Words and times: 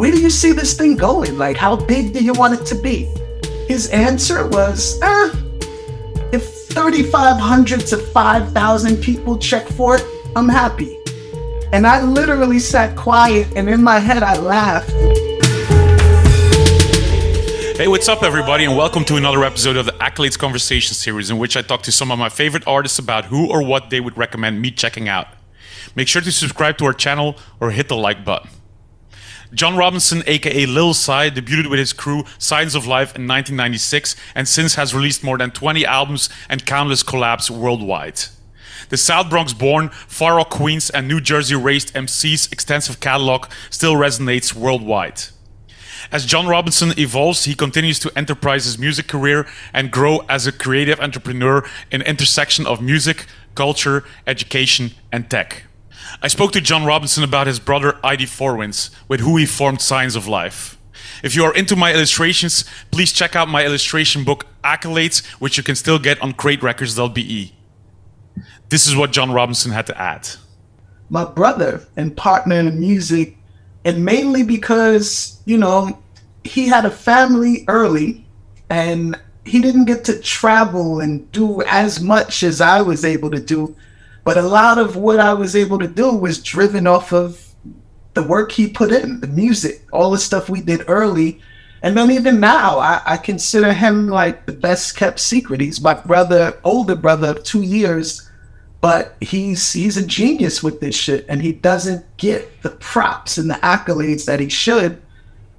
where 0.00 0.10
do 0.10 0.18
you 0.18 0.30
see 0.30 0.52
this 0.52 0.72
thing 0.72 0.96
going? 0.96 1.36
Like, 1.36 1.58
how 1.58 1.76
big 1.76 2.14
do 2.14 2.24
you 2.24 2.32
want 2.32 2.58
it 2.58 2.64
to 2.68 2.74
be? 2.74 3.06
His 3.68 3.88
answer 3.88 4.48
was, 4.48 4.98
eh, 5.02 5.30
if 6.32 6.42
3,500 6.70 7.80
to 7.80 7.98
5,000 7.98 8.96
people 9.02 9.36
check 9.36 9.68
for 9.68 9.96
it, 9.96 10.04
I'm 10.34 10.48
happy. 10.48 10.96
And 11.74 11.86
I 11.86 12.02
literally 12.02 12.60
sat 12.60 12.96
quiet 12.96 13.48
and 13.54 13.68
in 13.68 13.82
my 13.82 13.98
head 13.98 14.22
I 14.22 14.38
laughed. 14.38 14.88
Hey, 17.76 17.86
what's 17.86 18.08
up, 18.08 18.22
everybody, 18.22 18.64
and 18.64 18.78
welcome 18.78 19.04
to 19.04 19.16
another 19.16 19.44
episode 19.44 19.76
of 19.76 19.84
the 19.84 19.92
Accolades 19.92 20.38
Conversation 20.38 20.94
series, 20.94 21.28
in 21.28 21.36
which 21.36 21.58
I 21.58 21.60
talk 21.60 21.82
to 21.82 21.92
some 21.92 22.10
of 22.10 22.18
my 22.18 22.30
favorite 22.30 22.66
artists 22.66 22.98
about 22.98 23.26
who 23.26 23.50
or 23.50 23.62
what 23.62 23.90
they 23.90 24.00
would 24.00 24.16
recommend 24.16 24.62
me 24.62 24.70
checking 24.70 25.10
out. 25.10 25.26
Make 25.94 26.08
sure 26.08 26.22
to 26.22 26.32
subscribe 26.32 26.78
to 26.78 26.86
our 26.86 26.94
channel 26.94 27.36
or 27.60 27.70
hit 27.70 27.88
the 27.88 27.96
like 27.96 28.24
button. 28.24 28.48
John 29.52 29.76
Robinson, 29.76 30.22
aka 30.26 30.66
Lil 30.66 30.94
Sy, 30.94 31.28
debuted 31.28 31.68
with 31.68 31.80
his 31.80 31.92
crew 31.92 32.22
Scienz 32.38 32.76
of 32.76 32.86
Life 32.86 33.16
in 33.16 33.26
1996 33.26 34.14
and 34.34 34.46
since 34.46 34.76
has 34.76 34.94
released 34.94 35.24
more 35.24 35.38
than 35.38 35.50
20 35.50 35.84
albums 35.84 36.28
and 36.48 36.64
countless 36.64 37.02
collabs 37.02 37.50
worldwide. 37.50 38.20
The 38.90 38.96
South 38.96 39.28
Bronx 39.28 39.52
born, 39.52 39.88
Far 39.88 40.36
Rock 40.36 40.50
Queens, 40.50 40.88
and 40.90 41.08
New 41.08 41.20
Jersey 41.20 41.56
raised 41.56 41.96
MC's 41.96 42.48
extensive 42.52 43.00
catalog 43.00 43.46
still 43.70 43.94
resonates 43.94 44.54
worldwide. 44.54 45.20
As 46.12 46.26
John 46.26 46.46
Robinson 46.46 46.92
evolves, 46.98 47.44
he 47.44 47.54
continues 47.54 47.98
to 48.00 48.12
enterprise 48.16 48.64
his 48.64 48.78
music 48.78 49.06
career 49.06 49.46
and 49.74 49.90
grow 49.90 50.20
as 50.28 50.46
a 50.46 50.52
creative 50.52 50.98
entrepreneur 51.00 51.68
in 51.90 52.02
intersection 52.02 52.66
of 52.66 52.80
music, 52.80 53.26
culture, 53.54 54.04
education, 54.26 54.92
and 55.12 55.28
tech. 55.28 55.64
I 56.22 56.28
spoke 56.28 56.52
to 56.52 56.60
John 56.60 56.84
Robinson 56.84 57.24
about 57.24 57.46
his 57.46 57.58
brother 57.58 57.98
ID 58.04 58.26
4 58.26 58.56
Winds, 58.56 58.90
with 59.08 59.20
who 59.20 59.36
he 59.36 59.46
formed 59.46 59.78
Scienz 59.78 60.16
of 60.16 60.26
Life. 60.26 60.76
If 61.22 61.34
you 61.34 61.44
are 61.44 61.54
into 61.54 61.76
my 61.76 61.92
illustrations, 61.92 62.64
please 62.90 63.12
check 63.12 63.36
out 63.36 63.48
my 63.48 63.64
illustration 63.64 64.24
book 64.24 64.46
Accolades, 64.64 65.24
which 65.40 65.56
you 65.56 65.62
can 65.62 65.76
still 65.76 65.98
get 65.98 66.20
on 66.22 66.32
craterecords.be. 66.32 67.54
This 68.68 68.86
is 68.86 68.96
what 68.96 69.12
John 69.12 69.32
Robinson 69.32 69.72
had 69.72 69.86
to 69.86 70.00
add. 70.00 70.28
My 71.08 71.24
brother 71.24 71.86
and 71.96 72.16
partner 72.16 72.56
in 72.56 72.78
music 72.78 73.36
and 73.84 74.04
mainly 74.04 74.42
because 74.42 75.40
you 75.44 75.58
know 75.58 75.98
he 76.44 76.68
had 76.68 76.84
a 76.84 76.90
family 76.90 77.64
early 77.68 78.24
and 78.68 79.18
he 79.44 79.60
didn't 79.60 79.86
get 79.86 80.04
to 80.04 80.20
travel 80.20 81.00
and 81.00 81.30
do 81.32 81.62
as 81.62 82.00
much 82.00 82.42
as 82.42 82.60
I 82.60 82.82
was 82.82 83.04
able 83.04 83.30
to 83.30 83.40
do 83.40 83.74
but 84.24 84.36
a 84.36 84.42
lot 84.42 84.78
of 84.78 84.96
what 84.96 85.20
I 85.20 85.34
was 85.34 85.56
able 85.56 85.78
to 85.78 85.88
do 85.88 86.14
was 86.14 86.42
driven 86.42 86.86
off 86.86 87.12
of 87.12 87.54
the 88.14 88.22
work 88.22 88.52
he 88.52 88.68
put 88.68 88.92
in 88.92 89.20
the 89.20 89.26
music 89.26 89.82
all 89.92 90.10
the 90.10 90.18
stuff 90.18 90.48
we 90.48 90.60
did 90.60 90.84
early. 90.88 91.40
And 91.82 91.96
then 91.96 92.10
even 92.10 92.40
now 92.40 92.78
I, 92.78 93.00
I 93.06 93.16
consider 93.16 93.72
him 93.72 94.08
like 94.08 94.46
the 94.46 94.52
best 94.52 94.96
kept 94.96 95.20
secret. 95.20 95.60
He's 95.60 95.80
my 95.80 95.94
brother 95.94 96.58
older 96.64 96.96
brother 96.96 97.34
two 97.34 97.62
years 97.62 98.30
but 98.80 99.16
he's 99.20 99.72
he's 99.72 99.96
a 99.96 100.06
genius 100.06 100.62
with 100.62 100.80
this 100.80 100.94
shit 100.94 101.26
and 101.28 101.42
he 101.42 101.52
doesn't 101.52 102.04
get 102.16 102.62
the 102.62 102.70
props 102.70 103.36
and 103.36 103.50
the 103.50 103.54
accolades 103.54 104.24
that 104.24 104.40
he 104.40 104.48
should. 104.48 105.00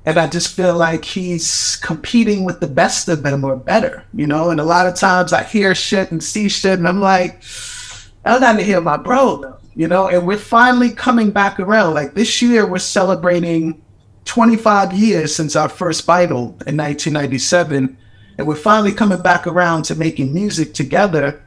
And 0.03 0.17
i 0.17 0.25
just 0.25 0.55
feel 0.55 0.75
like 0.75 1.05
he's 1.05 1.75
competing 1.77 2.43
with 2.43 2.59
the 2.59 2.67
best 2.67 3.07
of 3.07 3.21
them 3.21 3.43
or 3.43 3.55
better 3.55 4.03
you 4.13 4.25
know? 4.25 4.49
And 4.49 4.59
a 4.59 4.65
lot 4.65 4.87
of 4.87 4.95
times 4.95 5.31
i 5.31 5.43
hear 5.43 5.75
shit 5.75 6.11
and 6.11 6.23
see 6.23 6.49
shit 6.49 6.79
and 6.79 6.87
i'm 6.87 6.99
like 6.99 7.43
i'm 8.25 8.41
not 8.41 8.58
to 8.58 8.64
hear 8.64 8.81
my 8.81 8.97
bro 8.97 9.58
you 9.75 9.88
know 9.88 10.08
and 10.08 10.25
we're 10.27 10.38
finally 10.38 10.91
coming 10.91 11.31
back 11.31 11.59
around. 11.59 11.94
Like 11.94 12.14
this 12.14 12.41
year 12.41 12.66
we're 12.66 12.80
celebrating 12.80 13.81
25 14.25 14.94
years 14.94 15.36
since 15.36 15.55
our 15.55 15.69
first 15.69 16.05
vital 16.05 16.41
in 16.67 16.78
1997 16.78 17.97
and 18.38 18.47
we're 18.47 18.55
finally 18.55 18.91
coming 18.91 19.22
back 19.22 19.47
around 19.47 19.83
to 19.83 19.95
making 19.95 20.33
music 20.33 20.73
together 20.73 21.44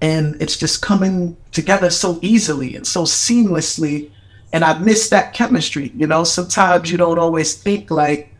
and 0.00 0.40
it's 0.40 0.56
just 0.56 0.82
coming 0.82 1.36
together 1.52 1.88
so 1.90 2.18
easily 2.20 2.74
and 2.74 2.86
so 2.86 3.04
seamlessly 3.04 4.10
and 4.52 4.64
i 4.64 4.76
miss 4.78 5.08
that 5.08 5.32
chemistry 5.32 5.92
you 5.94 6.06
know? 6.06 6.24
Sometimes 6.24 6.90
you 6.90 6.98
don't 6.98 7.18
always 7.18 7.54
think 7.54 7.90
like 7.90 8.34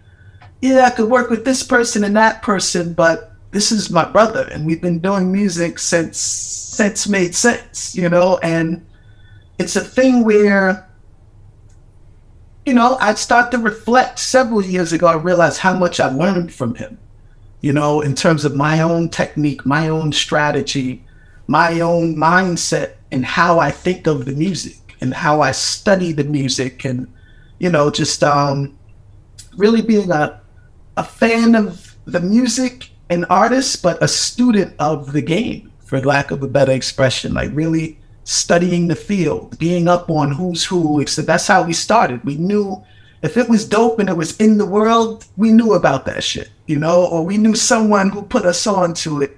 yeah 0.60 0.86
i 0.86 0.90
could 0.90 1.08
work 1.08 1.30
with 1.30 1.44
this 1.44 1.62
person 1.62 2.02
and 2.02 2.16
that 2.16 2.42
person 2.42 2.92
but 2.92 3.32
this 3.52 3.70
is 3.70 3.88
my 3.88 4.04
brother 4.04 4.48
and 4.50 4.66
we've 4.66 4.82
been 4.82 4.98
doing 4.98 5.30
music 5.30 5.78
since 5.78 6.63
since 6.74 7.08
made 7.08 7.34
sense 7.34 7.94
you 7.94 8.08
know 8.08 8.38
and 8.38 8.84
it's 9.58 9.76
a 9.76 9.80
thing 9.80 10.24
where 10.24 10.88
you 12.66 12.74
know 12.74 12.96
i'd 13.00 13.18
start 13.18 13.50
to 13.50 13.58
reflect 13.58 14.18
several 14.18 14.62
years 14.62 14.92
ago 14.92 15.06
i 15.06 15.14
realized 15.14 15.58
how 15.58 15.76
much 15.76 16.00
i 16.00 16.08
learned 16.08 16.52
from 16.52 16.74
him 16.74 16.98
you 17.60 17.72
know 17.72 18.00
in 18.00 18.14
terms 18.14 18.44
of 18.44 18.54
my 18.54 18.80
own 18.80 19.08
technique 19.08 19.64
my 19.64 19.88
own 19.88 20.12
strategy 20.12 21.04
my 21.46 21.80
own 21.80 22.16
mindset 22.16 22.94
and 23.10 23.24
how 23.24 23.58
I 23.58 23.70
think 23.70 24.06
of 24.06 24.24
the 24.24 24.32
music 24.32 24.96
and 25.00 25.14
how 25.14 25.40
I 25.40 25.52
study 25.52 26.12
the 26.12 26.24
music 26.24 26.84
and 26.84 27.12
you 27.58 27.70
know 27.70 27.90
just 27.90 28.22
um, 28.24 28.76
really 29.56 29.82
being 29.82 30.10
a 30.10 30.40
a 30.96 31.04
fan 31.04 31.54
of 31.54 31.96
the 32.04 32.20
music 32.20 32.90
and 33.10 33.26
artists, 33.28 33.76
but 33.76 34.02
a 34.02 34.08
student 34.08 34.74
of 34.78 35.12
the 35.12 35.22
game, 35.22 35.72
for 35.84 36.00
lack 36.00 36.30
of 36.30 36.42
a 36.42 36.48
better 36.48 36.72
expression. 36.72 37.34
Like 37.34 37.50
really 37.52 37.98
studying 38.24 38.88
the 38.88 38.96
field, 38.96 39.58
being 39.58 39.86
up 39.86 40.10
on 40.10 40.32
who's 40.32 40.64
who. 40.64 41.06
So 41.06 41.22
that's 41.22 41.46
how 41.46 41.62
we 41.62 41.72
started. 41.72 42.24
We 42.24 42.36
knew 42.36 42.82
if 43.22 43.36
it 43.36 43.48
was 43.48 43.66
dope 43.66 43.98
and 43.98 44.08
it 44.08 44.16
was 44.16 44.36
in 44.38 44.58
the 44.58 44.66
world, 44.66 45.26
we 45.36 45.50
knew 45.50 45.74
about 45.74 46.04
that 46.06 46.24
shit, 46.24 46.50
you 46.66 46.78
know, 46.78 47.06
or 47.06 47.24
we 47.24 47.36
knew 47.36 47.54
someone 47.54 48.10
who 48.10 48.22
put 48.22 48.44
us 48.44 48.66
on 48.66 48.94
to 48.94 49.22
it. 49.22 49.36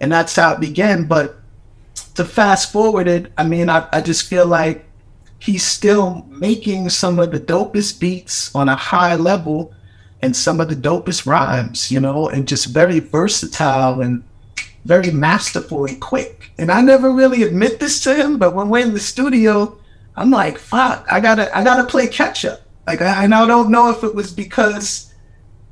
And 0.00 0.10
that's 0.10 0.36
how 0.36 0.54
it 0.54 0.60
began. 0.60 1.04
But 1.04 1.36
to 2.14 2.24
fast 2.24 2.72
forward 2.72 3.08
it, 3.08 3.32
I 3.36 3.44
mean, 3.44 3.68
I, 3.68 3.88
I 3.92 4.00
just 4.00 4.28
feel 4.28 4.46
like 4.46 4.84
he's 5.38 5.64
still 5.64 6.26
making 6.28 6.90
some 6.90 7.18
of 7.18 7.30
the 7.30 7.40
dopest 7.40 8.00
beats 8.00 8.54
on 8.54 8.68
a 8.68 8.76
high 8.76 9.14
level 9.14 9.72
and 10.20 10.34
some 10.34 10.60
of 10.60 10.68
the 10.68 10.74
dopest 10.74 11.26
rhymes, 11.26 11.92
you 11.92 12.00
know, 12.00 12.28
and 12.28 12.48
just 12.48 12.66
very 12.66 12.98
versatile 12.98 14.00
and 14.00 14.24
very 14.84 15.10
masterful 15.10 15.84
and 15.86 16.00
quick. 16.00 16.50
And 16.58 16.70
I 16.70 16.80
never 16.80 17.12
really 17.12 17.42
admit 17.42 17.80
this 17.80 18.00
to 18.04 18.14
him, 18.14 18.38
but 18.38 18.54
when 18.54 18.68
we're 18.68 18.84
in 18.84 18.94
the 18.94 19.00
studio, 19.00 19.78
I'm 20.16 20.30
like, 20.30 20.58
fuck, 20.58 21.06
I 21.10 21.20
gotta, 21.20 21.56
I 21.56 21.62
gotta 21.64 21.84
play 21.84 22.06
catch 22.06 22.44
up. 22.44 22.62
Like, 22.86 23.02
I, 23.02 23.24
and 23.24 23.34
I 23.34 23.46
don't 23.46 23.70
know 23.70 23.90
if 23.90 24.02
it 24.02 24.14
was 24.14 24.32
because 24.32 25.12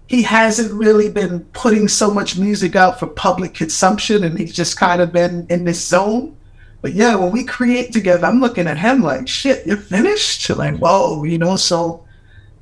he 0.06 0.22
hasn't 0.22 0.72
really 0.72 1.08
been 1.08 1.40
putting 1.52 1.88
so 1.88 2.10
much 2.10 2.38
music 2.38 2.76
out 2.76 3.00
for 3.00 3.06
public 3.06 3.54
consumption 3.54 4.22
and 4.22 4.38
he's 4.38 4.54
just 4.54 4.78
kind 4.78 5.00
of 5.00 5.12
been 5.12 5.46
in 5.50 5.64
this 5.64 5.84
zone. 5.84 6.36
But 6.82 6.92
yeah, 6.92 7.16
when 7.16 7.32
we 7.32 7.42
create 7.42 7.92
together, 7.92 8.26
I'm 8.26 8.40
looking 8.40 8.68
at 8.68 8.78
him 8.78 9.02
like, 9.02 9.26
shit, 9.26 9.66
you're 9.66 9.76
finished? 9.76 10.48
Like, 10.50 10.76
whoa, 10.76 11.24
you 11.24 11.38
know, 11.38 11.56
so 11.56 12.05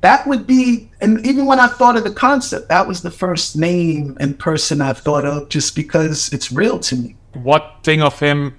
that 0.05 0.27
would 0.27 0.45
be, 0.45 0.91
and 1.01 1.25
even 1.25 1.47
when 1.47 1.59
I 1.59 1.65
thought 1.65 1.97
of 1.97 2.03
the 2.03 2.11
concept, 2.11 2.69
that 2.69 2.87
was 2.87 3.01
the 3.01 3.09
first 3.09 3.57
name 3.57 4.15
and 4.19 4.37
person 4.37 4.79
I 4.79 4.93
thought 4.93 5.25
of 5.25 5.49
just 5.49 5.75
because 5.75 6.31
it's 6.31 6.51
real 6.51 6.77
to 6.81 6.95
me. 6.95 7.15
What 7.33 7.79
thing 7.81 8.03
of 8.03 8.19
him 8.19 8.55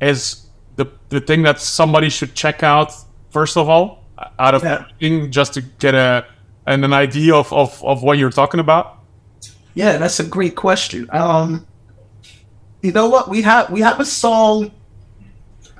is 0.00 0.46
the, 0.76 0.86
the 1.10 1.20
thing 1.20 1.42
that 1.42 1.60
somebody 1.60 2.08
should 2.08 2.34
check 2.34 2.62
out, 2.62 2.90
first 3.28 3.58
of 3.58 3.68
all, 3.68 4.06
out 4.38 4.54
of 4.54 4.62
yeah. 4.64 4.86
just 5.28 5.52
to 5.54 5.60
get 5.60 5.94
a 5.94 6.24
and 6.66 6.82
an 6.86 6.94
idea 6.94 7.34
of, 7.34 7.52
of, 7.52 7.84
of 7.84 8.02
what 8.02 8.16
you're 8.16 8.30
talking 8.30 8.60
about? 8.60 8.98
Yeah, 9.74 9.98
that's 9.98 10.20
a 10.20 10.24
great 10.24 10.56
question. 10.56 11.06
Um, 11.12 11.66
you 12.80 12.92
know 12.92 13.10
what? 13.10 13.28
We 13.28 13.42
have 13.42 13.68
we 13.68 13.82
have 13.82 14.00
a 14.00 14.06
song 14.06 14.70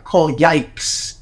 called 0.04 0.38
"Yikes," 0.38 1.16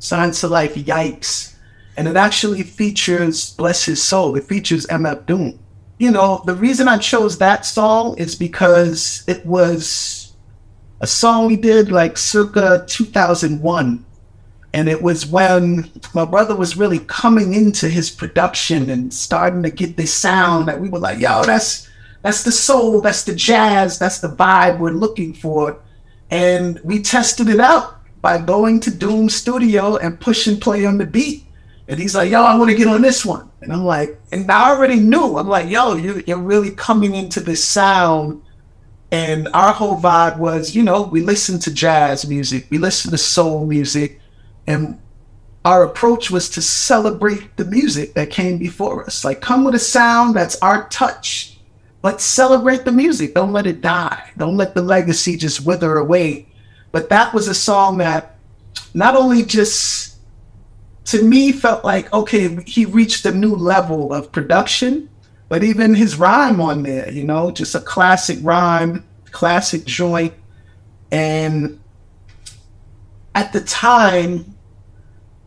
Scienz 0.00 0.42
of 0.42 0.50
Life, 0.50 0.74
"Yikes," 0.74 1.51
and 1.96 2.08
it 2.08 2.16
actually 2.16 2.62
features 2.62 3.54
bless 3.54 3.84
his 3.84 4.02
soul. 4.02 4.36
It 4.36 4.44
features 4.44 4.86
MF 4.86 5.26
Doom. 5.26 5.58
You 5.98 6.10
know, 6.10 6.42
the 6.46 6.54
reason 6.54 6.88
I 6.88 6.98
chose 6.98 7.38
that 7.38 7.64
song 7.64 8.16
is 8.18 8.34
because 8.34 9.24
it 9.26 9.44
was 9.46 10.34
a 11.00 11.06
song 11.06 11.46
we 11.46 11.56
did 11.56 11.92
like 11.92 12.16
circa 12.16 12.84
2001 12.88 14.04
and 14.74 14.88
it 14.88 15.02
was 15.02 15.26
when 15.26 15.90
my 16.14 16.24
brother 16.24 16.56
was 16.56 16.76
really 16.76 17.00
coming 17.00 17.54
into 17.54 17.88
his 17.88 18.10
production 18.10 18.88
and 18.88 19.12
starting 19.12 19.62
to 19.62 19.70
get 19.70 19.96
this 19.96 20.14
sound 20.14 20.66
that 20.68 20.80
we 20.80 20.88
were 20.88 20.98
like, 20.98 21.18
yo, 21.18 21.42
that's 21.44 21.90
that's 22.22 22.44
the 22.44 22.52
soul, 22.52 23.00
that's 23.00 23.24
the 23.24 23.34
jazz, 23.34 23.98
that's 23.98 24.20
the 24.20 24.28
vibe 24.28 24.78
we're 24.78 24.90
looking 24.90 25.34
for. 25.34 25.78
And 26.30 26.80
we 26.84 27.02
tested 27.02 27.48
it 27.48 27.60
out 27.60 27.96
by 28.22 28.38
going 28.38 28.80
to 28.80 28.90
Doom 28.90 29.28
Studio 29.28 29.96
and 29.96 30.18
pushing 30.20 30.58
play 30.58 30.86
on 30.86 30.98
the 30.98 31.06
beat. 31.06 31.44
And 31.92 32.00
he's 32.00 32.14
like, 32.14 32.30
yo, 32.30 32.42
I 32.42 32.56
want 32.56 32.70
to 32.70 32.76
get 32.76 32.86
on 32.86 33.02
this 33.02 33.22
one. 33.22 33.50
And 33.60 33.70
I'm 33.70 33.84
like, 33.84 34.18
and 34.32 34.50
I 34.50 34.70
already 34.70 34.98
knew. 34.98 35.36
I'm 35.36 35.46
like, 35.46 35.68
yo, 35.68 35.94
you, 35.94 36.24
you're 36.26 36.38
really 36.38 36.70
coming 36.70 37.14
into 37.14 37.38
this 37.38 37.62
sound. 37.62 38.42
And 39.10 39.46
our 39.52 39.74
whole 39.74 40.00
vibe 40.00 40.38
was, 40.38 40.74
you 40.74 40.82
know, 40.82 41.02
we 41.02 41.20
listen 41.20 41.58
to 41.58 41.74
jazz 41.74 42.26
music, 42.26 42.66
we 42.70 42.78
listen 42.78 43.10
to 43.10 43.18
soul 43.18 43.66
music, 43.66 44.20
and 44.66 44.98
our 45.66 45.84
approach 45.84 46.30
was 46.30 46.48
to 46.50 46.62
celebrate 46.62 47.58
the 47.58 47.66
music 47.66 48.14
that 48.14 48.30
came 48.30 48.56
before 48.56 49.04
us. 49.04 49.22
Like, 49.22 49.42
come 49.42 49.62
with 49.62 49.74
a 49.74 49.78
sound 49.78 50.34
that's 50.34 50.56
our 50.62 50.88
touch, 50.88 51.58
but 52.00 52.22
celebrate 52.22 52.86
the 52.86 52.92
music. 52.92 53.34
Don't 53.34 53.52
let 53.52 53.66
it 53.66 53.82
die. 53.82 54.30
Don't 54.38 54.56
let 54.56 54.74
the 54.74 54.80
legacy 54.80 55.36
just 55.36 55.66
wither 55.66 55.98
away. 55.98 56.48
But 56.90 57.10
that 57.10 57.34
was 57.34 57.48
a 57.48 57.54
song 57.54 57.98
that 57.98 58.38
not 58.94 59.14
only 59.14 59.42
just 59.42 60.11
to 61.06 61.22
me 61.22 61.52
felt 61.52 61.84
like, 61.84 62.12
okay, 62.12 62.62
he 62.64 62.84
reached 62.84 63.24
a 63.26 63.32
new 63.32 63.54
level 63.54 64.12
of 64.12 64.30
production, 64.32 65.08
but 65.48 65.64
even 65.64 65.94
his 65.94 66.16
rhyme 66.16 66.60
on 66.60 66.82
there, 66.82 67.10
you 67.10 67.24
know, 67.24 67.50
just 67.50 67.74
a 67.74 67.80
classic 67.80 68.38
rhyme, 68.42 69.04
classic 69.30 69.84
joint. 69.84 70.34
And 71.10 71.80
at 73.34 73.52
the 73.52 73.60
time, 73.60 74.56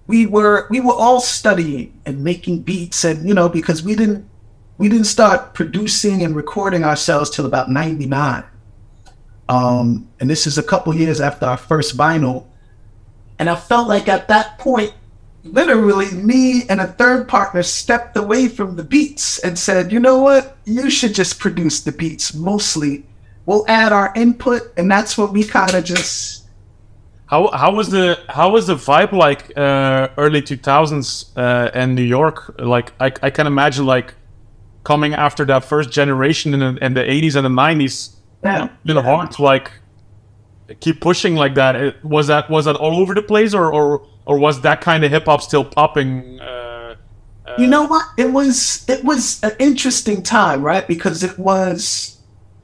we 0.07 0.25
were 0.25 0.68
we 0.69 0.80
were 0.80 0.94
all 0.94 1.19
studying 1.19 2.00
and 2.06 2.24
making 2.24 2.62
beats. 2.62 3.04
And 3.04 3.28
you 3.28 3.34
know 3.34 3.50
because 3.50 3.81
we 3.81 3.96
didn't 3.96 4.30
we 4.78 4.90
didn't 4.90 5.06
start 5.06 5.54
producing 5.54 6.24
and 6.24 6.36
recording 6.36 6.84
ourselves 6.84 7.30
till 7.30 7.46
about 7.46 7.72
99 7.72 8.44
um, 9.48 10.10
and 10.19 10.30
this 10.30 10.48
is 10.48 10.58
a 10.58 10.63
couple 10.63 10.94
years 10.96 11.22
after 11.22 11.46
our 11.46 11.58
first 11.58 11.96
vinyl. 11.96 12.46
And 13.38 13.50
i 13.50 13.56
felt 13.56 13.88
like 13.88 14.08
at 14.08 14.28
that 14.30 14.58
point 14.58 14.94
literally 15.46 16.12
me 16.12 16.64
and 16.70 16.82
a 16.82 16.88
third 16.88 17.28
partner 17.28 17.64
stepped 17.64 18.18
away 18.18 18.48
from 18.48 18.76
the 18.76 18.84
beats 18.84 19.40
and 19.40 19.58
said 19.58 19.92
you 19.92 20.00
know 20.00 20.20
what 20.20 20.58
you 20.66 20.90
should 20.90 21.14
just 21.14 21.40
produce 21.40 21.82
the 21.82 21.92
beats 21.92 22.34
mostly 22.34 23.06
we'll 23.46 23.64
add 23.68 23.94
our 23.94 24.12
input 24.16 24.74
and 24.76 24.90
that's 24.90 25.18
what 25.18 25.32
we 25.32 25.44
kind 25.44 25.76
of 25.76 25.84
just 25.84 26.46
how 27.28 27.50
how 27.52 27.74
was 27.74 27.90
the 27.90 28.20
how 28.30 28.52
was 28.52 28.68
the 28.68 28.76
vibe 28.76 29.12
like 29.12 29.52
uh, 29.58 30.10
early 30.18 30.42
two 30.42 30.58
thousands 30.58 31.32
uh, 31.36 31.72
in 31.74 31.96
New 31.96 32.04
York? 32.04 32.56
Like 32.60 32.94
I, 33.00 33.12
I 33.24 33.30
can 33.32 33.48
imagine 33.48 33.86
like 33.86 34.14
coming 34.84 35.14
after 35.16 35.44
that 35.46 35.66
first 35.66 35.92
generation 35.92 36.54
in 36.54 36.60
the, 36.60 36.86
in 36.86 36.94
the 36.94 37.10
eighties 37.10 37.36
and 37.36 37.46
the 37.46 37.50
nineties. 37.50 38.16
Yeah. 38.44 38.70
Been 38.86 38.98
hard 38.98 39.32
to 39.32 39.42
like 39.42 39.72
keep 40.80 41.02
pushing 41.02 41.36
like 41.36 41.56
that. 41.56 41.76
It, 41.76 42.06
was 42.06 42.28
that 42.28 42.48
was 42.50 42.66
that 42.66 42.76
all 42.76 42.98
over 42.98 43.16
the 43.16 43.24
place, 43.24 43.56
or 43.56 43.74
or 43.74 44.08
or 44.25 44.38
was 44.38 44.62
that 44.62 44.81
kind 44.81 45.04
of 45.04 45.12
hip 45.12 45.25
hop 45.25 45.42
still 45.42 45.66
popping? 45.66 46.39
Uh, 46.39 46.95
you 47.57 47.68
know 47.68 47.86
what? 47.86 48.06
It 48.18 48.31
was 48.31 48.88
it 48.89 49.04
was 49.04 49.42
an 49.44 49.51
interesting 49.60 50.24
time, 50.24 50.62
right? 50.62 50.88
Because 50.88 51.24
it 51.24 51.38
was 51.38 52.19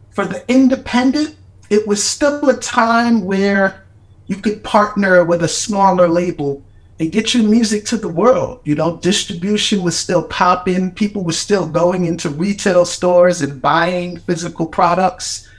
for 0.10 0.26
the 0.26 0.44
independent. 0.52 1.36
It 1.70 1.88
was 1.88 2.04
still 2.04 2.50
a 2.50 2.58
time 2.58 3.24
where 3.24 3.86
you 4.28 4.36
could 4.36 4.64
partner 4.64 5.24
with 5.24 5.44
a 5.44 5.48
smaller 5.48 6.08
label 6.08 6.64
and 7.00 7.12
get 7.12 7.34
your 7.34 7.44
music 7.44 7.86
to 7.86 7.98
the 7.98 8.10
world. 8.10 8.60
You 8.64 8.76
know, 8.76 8.98
distribution 8.98 9.82
was 9.82 9.98
still 9.98 10.24
popping. 10.24 10.92
People 10.92 11.24
were 11.24 11.32
still 11.32 11.68
going 11.68 12.06
into 12.06 12.30
retail 12.30 12.86
stores 12.86 13.42
and 13.42 13.62
buying 13.62 14.18
physical 14.18 14.68
products. 14.68 15.50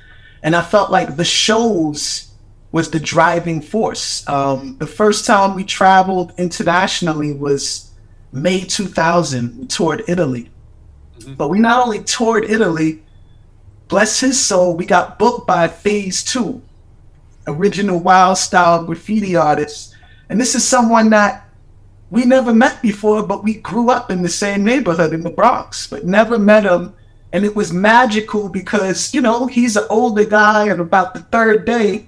And 0.43 0.55
I 0.55 0.63
felt 0.63 0.91
like 0.91 1.17
the 1.17 1.25
shows 1.25 2.32
was 2.73 2.91
the 2.91 2.99
driving 2.99 3.61
force. 3.61 4.27
Um, 4.29 4.77
the 4.79 4.87
first 4.87 5.27
time 5.27 5.55
we 5.55 5.65
traveled 5.65 6.33
internationally 6.39 7.33
was 7.33 7.93
May 8.33 8.65
2000. 8.65 9.59
We 9.59 9.67
toured 9.67 10.03
Italy. 10.09 10.51
Mm-hmm. 11.19 11.35
But 11.35 11.49
we 11.49 11.59
not 11.59 11.85
only 11.85 12.03
toured 12.03 12.45
Italy, 12.45 13.03
bless 13.89 14.21
his 14.21 14.43
soul, 14.43 14.75
we 14.75 14.87
got 14.87 15.19
booked 15.19 15.47
by 15.47 15.69
Phase 15.69 16.25
2 16.25 16.63
original 17.47 17.99
wild 17.99 18.39
style 18.39 18.85
graffiti 18.85 19.37
artist. 19.37 19.95
And 20.29 20.41
this 20.41 20.55
is 20.55 20.67
someone 20.67 21.11
that 21.11 21.49
we 22.11 22.25
never 22.25 22.53
met 22.55 22.83
before, 22.83 23.23
but 23.23 23.43
we 23.43 23.55
grew 23.55 23.91
up 23.91 24.11
in 24.11 24.23
the 24.23 24.29
same 24.29 24.65
neighborhood 24.65 25.13
in 25.13 25.23
the 25.23 25.31
Bronx, 25.31 25.87
but 25.87 26.05
never 26.05 26.39
met 26.39 26.65
him. 26.65 26.95
And 27.33 27.45
it 27.45 27.57
was 27.57 27.73
magical 27.73 28.49
because, 28.49 29.15
you 29.15 29.21
know, 29.23 29.47
he's 29.47 29.77
an 29.77 29.87
older 29.89 30.25
guy, 30.25 30.69
and 30.69 30.81
about 30.81 31.15
the 31.15 31.21
third 31.21 31.65
day, 31.65 32.07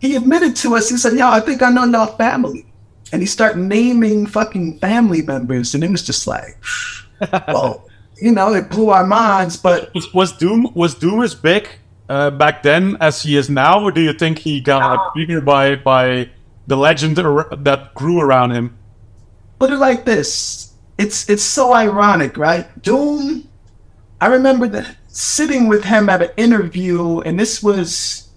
he 0.00 0.16
admitted 0.16 0.56
to 0.56 0.74
us, 0.76 0.88
he 0.88 0.96
said, 0.96 1.12
Yo, 1.12 1.28
I 1.28 1.40
think 1.40 1.62
I 1.62 1.70
know 1.70 1.84
your 1.84 2.06
family. 2.16 2.66
And 3.12 3.20
he 3.20 3.26
started 3.26 3.58
naming 3.58 4.26
fucking 4.26 4.78
family 4.78 5.22
members, 5.22 5.74
and 5.74 5.84
it 5.84 5.90
was 5.90 6.04
just 6.04 6.26
like, 6.26 6.56
well, 7.48 7.88
you 8.20 8.30
know, 8.32 8.54
it 8.54 8.70
blew 8.70 8.90
our 8.90 9.06
minds. 9.06 9.56
But 9.56 9.92
was, 9.94 10.12
was 10.14 10.32
Doom 10.32 10.70
was 10.74 10.94
Doom 10.94 11.22
as 11.22 11.34
big 11.34 11.68
uh, 12.08 12.30
back 12.30 12.62
then 12.62 12.96
as 13.00 13.22
he 13.22 13.36
is 13.36 13.50
now, 13.50 13.82
or 13.82 13.90
do 13.90 14.00
you 14.00 14.12
think 14.12 14.38
he 14.38 14.60
got 14.60 15.14
bigger 15.14 15.40
by 15.40 15.74
by 15.74 16.30
the 16.66 16.76
legend 16.76 17.16
that 17.16 17.90
grew 17.94 18.20
around 18.20 18.52
him? 18.52 18.78
Put 19.58 19.70
it 19.70 19.78
like 19.78 20.04
this: 20.04 20.72
it's 20.96 21.28
it's 21.28 21.42
so 21.42 21.74
ironic, 21.74 22.36
right? 22.36 22.66
Doom. 22.82 23.48
I 24.20 24.26
remember 24.26 24.68
that 24.68 24.96
sitting 25.08 25.66
with 25.66 25.84
him 25.84 26.08
at 26.08 26.22
an 26.22 26.30
interview, 26.36 27.20
and 27.20 27.40
this 27.40 27.62
was 27.62 28.29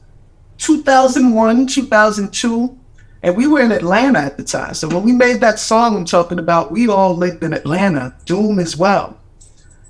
2001, 0.57 1.67
2002, 1.67 2.79
and 3.21 3.37
we 3.37 3.47
were 3.47 3.61
in 3.61 3.71
Atlanta 3.71 4.19
at 4.19 4.37
the 4.37 4.43
time. 4.43 4.73
So 4.73 4.87
when 4.87 5.03
we 5.03 5.11
made 5.11 5.39
that 5.41 5.59
song 5.59 5.95
I'm 5.95 6.05
talking 6.05 6.39
about, 6.39 6.71
we 6.71 6.87
all 6.87 7.15
lived 7.15 7.43
in 7.43 7.53
Atlanta, 7.53 8.15
Doom 8.25 8.59
as 8.59 8.77
well. 8.77 9.17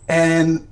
And 0.08 0.68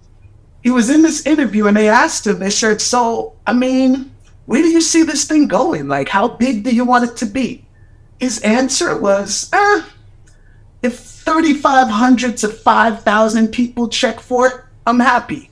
he 0.62 0.70
was 0.70 0.90
in 0.90 1.02
this 1.02 1.26
interview 1.26 1.68
and 1.68 1.76
they 1.76 1.90
asked 1.90 2.28
him, 2.28 2.40
they 2.40 2.50
said, 2.50 2.82
So, 2.82 3.36
I 3.48 3.54
mean, 3.54 4.12
where 4.46 4.62
do 4.62 4.70
you 4.70 4.82
see 4.82 5.04
this 5.04 5.26
thing 5.26 5.48
going? 5.48 5.88
Like, 5.88 6.10
how 6.10 6.28
big 6.28 6.64
do 6.64 6.76
you 6.76 6.86
want 6.86 7.10
it 7.10 7.18
to 7.18 7.26
be? 7.26 7.66
His 8.20 8.40
answer 8.42 8.98
was, 8.98 9.50
eh, 9.54 9.84
if 10.84 11.00
3,500 11.00 12.38
to 12.38 12.50
5,000 12.50 13.48
people 13.50 13.88
check 13.88 14.20
for 14.20 14.48
it, 14.48 14.54
I'm 14.86 15.00
happy. 15.00 15.51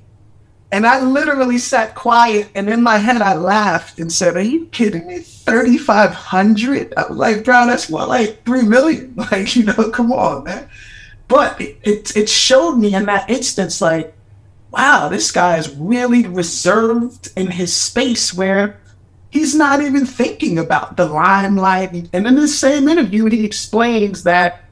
And 0.72 0.86
I 0.86 1.02
literally 1.02 1.58
sat 1.58 1.96
quiet 1.96 2.50
and 2.54 2.70
in 2.70 2.84
my 2.84 2.98
head 2.98 3.22
I 3.22 3.34
laughed 3.34 4.00
and 4.00 4.12
said, 4.12 4.38
Are 4.38 4.42
you 4.42 4.68
kidding 4.68 5.08
me? 5.08 5.20
3,500? 5.20 6.94
I 6.96 7.08
was 7.08 7.18
like, 7.18 7.44
Bro, 7.44 7.68
that's 7.68 7.90
what, 7.90 8.08
like 8.08 8.46
3 8.46 8.64
million? 8.64 9.16
Like, 9.32 9.56
you 9.56 9.64
know, 9.64 9.90
come 9.90 10.12
on, 10.12 10.44
man. 10.44 10.70
But 11.28 11.60
it, 11.60 11.78
it, 11.84 12.18
it 12.18 12.30
showed 12.30 12.76
me 12.76 12.94
in 12.94 13.06
that 13.06 13.30
instance, 13.30 13.82
like, 13.82 14.16
wow, 14.72 15.10
this 15.10 15.32
guy 15.32 15.58
is 15.58 15.76
really 15.76 16.28
reserved 16.28 17.30
in 17.36 17.48
his 17.48 17.76
space 17.76 18.34
where 18.34 18.80
he's 19.30 19.56
not 19.56 19.82
even 19.82 20.06
thinking 20.06 20.58
about 20.58 20.98
the 20.98 21.06
limelight. 21.06 22.10
And 22.14 22.28
in 22.28 22.36
the 22.36 22.48
same 22.48 22.88
interview, 22.88 23.26
he 23.26 23.46
explains 23.46 24.24
that 24.24 24.64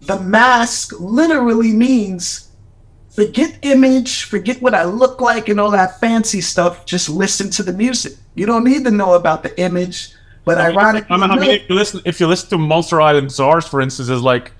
the 0.00 0.20
mask 0.20 0.92
literally 0.98 1.72
means 1.72 2.50
forget 3.14 3.58
image, 3.62 4.24
forget 4.24 4.60
what 4.60 4.74
I 4.74 4.84
look 4.84 5.20
like, 5.20 5.48
and 5.48 5.60
all 5.60 5.70
that 5.70 6.00
fancy 6.00 6.40
stuff. 6.40 6.84
Just 6.84 7.08
listen 7.08 7.48
to 7.50 7.62
the 7.62 7.72
music. 7.72 8.14
You 8.34 8.46
don't 8.46 8.64
need 8.64 8.84
to 8.84 8.90
know 8.90 9.14
about 9.14 9.42
the 9.42 9.58
image. 9.60 10.12
But 10.44 10.58
ironically, 10.58 11.14
I 11.14 11.16
mean, 11.16 11.30
I 11.30 11.36
mean 11.36 11.50
if 11.50 11.68
you 11.68 11.74
listen, 11.74 12.00
if 12.04 12.20
you 12.20 12.26
listen 12.26 12.50
to 12.50 12.58
Monster 12.58 13.00
Island 13.00 13.30
Czars, 13.30 13.66
for 13.66 13.80
instance, 13.80 14.10
is 14.10 14.20
like 14.20 14.52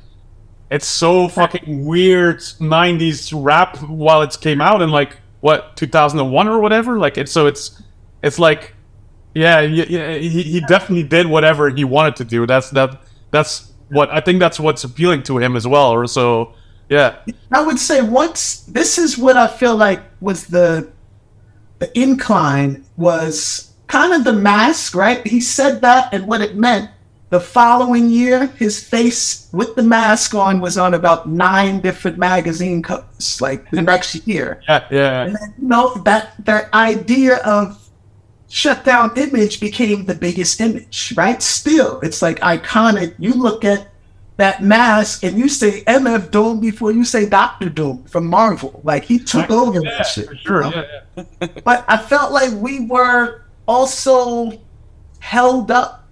it's 0.70 0.86
so 0.86 1.28
fucking 1.28 1.84
weird 1.84 2.38
90s 2.38 3.32
rap 3.34 3.76
while 3.82 4.22
it 4.22 4.36
came 4.40 4.60
out 4.60 4.82
in 4.82 4.90
like 4.90 5.18
what 5.40 5.76
2001 5.76 6.48
or 6.48 6.58
whatever 6.58 6.98
like 6.98 7.18
it's 7.18 7.30
so 7.30 7.46
it's 7.46 7.82
it's 8.22 8.38
like 8.38 8.74
yeah, 9.34 9.60
yeah 9.60 10.14
he, 10.14 10.42
he 10.42 10.60
definitely 10.60 11.02
did 11.02 11.26
whatever 11.26 11.68
he 11.68 11.84
wanted 11.84 12.16
to 12.16 12.24
do 12.24 12.46
that's 12.46 12.70
that 12.70 13.02
that's 13.30 13.72
what 13.90 14.08
i 14.10 14.20
think 14.20 14.40
that's 14.40 14.58
what's 14.58 14.82
appealing 14.84 15.22
to 15.22 15.38
him 15.38 15.54
as 15.54 15.66
well 15.66 15.90
or 15.90 16.06
so 16.06 16.54
yeah 16.88 17.16
i 17.52 17.62
would 17.62 17.78
say 17.78 18.02
once 18.02 18.60
this 18.60 18.98
is 18.98 19.16
what 19.18 19.36
i 19.36 19.46
feel 19.46 19.76
like 19.76 20.00
was 20.20 20.46
the 20.46 20.90
the 21.78 21.98
incline 21.98 22.84
was 22.96 23.72
kind 23.86 24.12
of 24.12 24.24
the 24.24 24.32
mask 24.32 24.94
right 24.94 25.26
he 25.26 25.40
said 25.40 25.80
that 25.80 26.12
and 26.12 26.26
what 26.26 26.40
it 26.40 26.56
meant 26.56 26.90
the 27.34 27.40
following 27.40 28.10
year, 28.10 28.46
his 28.58 28.80
face 28.80 29.48
with 29.50 29.74
the 29.74 29.82
mask 29.82 30.36
on 30.36 30.60
was 30.60 30.78
on 30.78 30.94
about 30.94 31.28
nine 31.28 31.80
different 31.80 32.16
magazine 32.16 32.80
covers, 32.80 33.40
like 33.40 33.68
the 33.72 33.82
next 33.82 34.14
year. 34.24 34.62
Yeah, 34.68 34.86
yeah. 34.88 35.22
And 35.24 35.34
then, 35.34 35.54
you 35.60 35.66
know, 35.66 35.94
that, 36.04 36.32
that 36.44 36.72
idea 36.72 37.38
of 37.38 37.90
shutdown 38.48 39.10
image 39.16 39.58
became 39.58 40.04
the 40.04 40.14
biggest 40.14 40.60
image, 40.60 41.12
right? 41.16 41.42
Still, 41.42 41.98
it's 42.02 42.22
like 42.22 42.38
iconic. 42.38 43.16
You 43.18 43.32
look 43.32 43.64
at 43.64 43.88
that 44.36 44.62
mask 44.62 45.22
and 45.22 45.38
you 45.38 45.48
say 45.48 45.82
MF 45.84 46.30
Doom 46.30 46.60
before 46.60 46.90
you 46.90 47.04
say 47.04 47.28
Doctor 47.28 47.68
Doom 47.68 48.04
from 48.04 48.26
Marvel. 48.26 48.80
Like 48.84 49.04
he 49.04 49.18
took 49.18 49.50
over 49.50 49.80
yeah, 49.80 49.98
that 49.98 50.04
shit. 50.04 50.28
sure, 50.40 50.64
you 50.64 50.70
know? 50.70 50.84
yeah, 51.16 51.24
yeah. 51.40 51.46
but 51.64 51.84
I 51.86 51.96
felt 51.96 52.32
like 52.32 52.52
we 52.52 52.86
were 52.86 53.42
also 53.66 54.58
held 55.20 55.70
up 55.70 56.04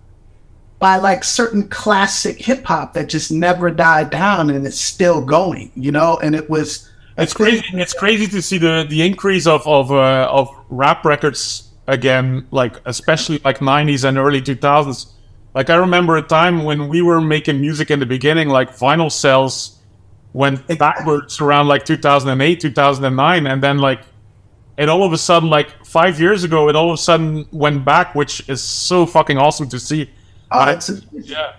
by 0.78 0.96
like 0.96 1.22
certain 1.22 1.68
classic 1.68 2.38
hip 2.40 2.64
hop 2.64 2.94
that 2.94 3.08
just 3.08 3.30
never 3.30 3.70
died 3.70 4.10
down 4.10 4.50
and 4.50 4.66
it's 4.66 4.80
still 4.80 5.24
going, 5.24 5.70
you 5.76 5.92
know. 5.92 6.18
And 6.22 6.34
it 6.34 6.48
was 6.50 6.90
it's 7.16 7.34
crazy. 7.34 7.64
It's 7.72 7.92
crazy 7.92 8.26
to 8.26 8.42
see 8.42 8.58
the 8.58 8.86
the 8.88 9.02
increase 9.02 9.46
of 9.46 9.66
of 9.66 9.92
uh, 9.92 10.28
of 10.30 10.48
rap 10.70 11.04
records 11.04 11.70
again, 11.86 12.46
like 12.50 12.80
especially 12.84 13.38
like 13.44 13.58
'90s 13.58 14.04
and 14.04 14.18
early 14.18 14.40
2000s. 14.40 15.11
Like 15.54 15.68
I 15.70 15.74
remember 15.76 16.16
a 16.16 16.22
time 16.22 16.64
when 16.64 16.88
we 16.88 17.02
were 17.02 17.20
making 17.20 17.60
music 17.60 17.90
in 17.90 18.00
the 18.00 18.06
beginning, 18.06 18.48
like 18.48 18.70
vinyl 18.76 19.12
sales 19.12 19.78
went 20.32 20.66
backwards 20.78 21.40
around 21.40 21.68
like 21.68 21.84
2008, 21.84 22.58
2009, 22.60 23.46
and 23.46 23.62
then 23.62 23.78
like 23.78 24.00
it 24.78 24.88
all 24.88 25.04
of 25.04 25.12
a 25.12 25.18
sudden, 25.18 25.50
like 25.50 25.84
five 25.84 26.18
years 26.18 26.44
ago, 26.44 26.68
it 26.68 26.76
all 26.76 26.90
of 26.90 26.94
a 26.94 27.02
sudden 27.02 27.46
went 27.52 27.84
back, 27.84 28.14
which 28.14 28.48
is 28.48 28.62
so 28.62 29.04
fucking 29.04 29.36
awesome 29.36 29.68
to 29.68 29.78
see. 29.78 30.10
Oh, 30.50 30.64
it's 30.70 30.90
Yeah. 31.12 31.52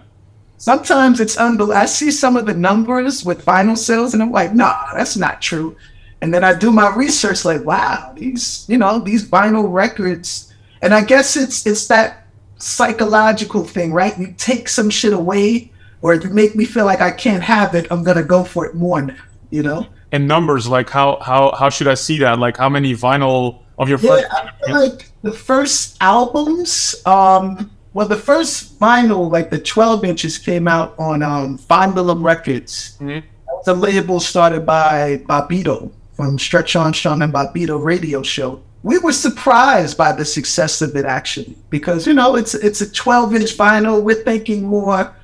sometimes 0.57 1.19
it's 1.19 1.37
unbelievable. 1.37 1.77
I 1.79 1.85
see 1.85 2.09
some 2.09 2.35
of 2.35 2.45
the 2.47 2.53
numbers 2.53 3.23
with 3.23 3.45
vinyl 3.45 3.77
sales, 3.77 4.13
and 4.13 4.23
I'm 4.23 4.31
like, 4.31 4.53
nah, 4.55 4.93
that's 4.93 5.15
not 5.15 5.41
true. 5.41 5.75
And 6.21 6.33
then 6.33 6.43
I 6.43 6.53
do 6.57 6.71
my 6.71 6.93
research, 6.95 7.43
like, 7.45 7.63
wow, 7.65 8.13
these, 8.15 8.65
you 8.67 8.77
know, 8.77 8.99
these 8.99 9.27
vinyl 9.29 9.71
records. 9.71 10.51
And 10.81 10.93
I 10.93 11.03
guess 11.03 11.35
it's 11.35 11.65
it's 11.67 11.87
that 11.87 12.22
psychological 12.63 13.63
thing, 13.63 13.93
right? 13.93 14.17
You 14.17 14.33
take 14.37 14.69
some 14.69 14.89
shit 14.89 15.13
away, 15.13 15.71
or 16.01 16.13
you 16.15 16.29
make 16.29 16.55
me 16.55 16.65
feel 16.65 16.85
like 16.85 17.01
I 17.01 17.11
can't 17.11 17.43
have 17.43 17.75
it. 17.75 17.87
I'm 17.91 18.03
gonna 18.03 18.23
go 18.23 18.43
for 18.43 18.65
it 18.65 18.75
more 18.75 19.01
now, 19.01 19.15
you 19.49 19.63
know. 19.63 19.87
And 20.11 20.27
numbers, 20.27 20.67
like 20.67 20.89
how 20.89 21.17
how 21.21 21.51
how 21.57 21.69
should 21.69 21.87
I 21.87 21.95
see 21.95 22.17
that? 22.19 22.39
Like 22.39 22.57
how 22.57 22.69
many 22.69 22.93
vinyl 22.95 23.59
of 23.77 23.89
your 23.89 23.99
Yeah, 23.99 24.09
first? 24.09 24.27
I 24.31 24.51
feel 24.65 24.79
like 24.79 25.11
the 25.23 25.31
first 25.31 25.97
albums, 26.01 26.95
um, 27.05 27.71
well, 27.93 28.07
the 28.07 28.15
first 28.17 28.79
vinyl, 28.79 29.31
like 29.31 29.49
the 29.49 29.59
12 29.59 30.03
inches, 30.05 30.37
came 30.37 30.67
out 30.67 30.93
on 30.99 31.23
um, 31.23 31.57
Fondle 31.57 32.11
'Em 32.11 32.23
Records. 32.25 32.97
Mhm. 33.01 33.23
It's 33.59 33.67
a 33.67 33.73
label 33.73 34.19
started 34.19 34.65
by 34.65 35.21
Bobbito 35.27 35.89
from 36.13 36.37
Stretch 36.37 36.75
Armstrong 36.75 37.21
and 37.21 37.33
Bobbito 37.33 37.81
radio 37.81 38.21
show. 38.21 38.59
We 38.83 38.99
were 38.99 39.13
surprised 39.13 39.97
by 39.97 40.11
the 40.11 40.25
success 40.25 40.81
of 40.81 40.95
it 40.95 41.05
actually, 41.05 41.55
because 41.69 42.05
you 42.05 42.13
know 42.13 42.35
it's 42.35 42.53
it's 42.53 42.81
a 42.81 42.91
12 42.91 43.35
inch 43.35 43.57
vinyl. 43.57 44.03
We're 44.03 44.15
thinking 44.15 44.63
more. 44.63 45.15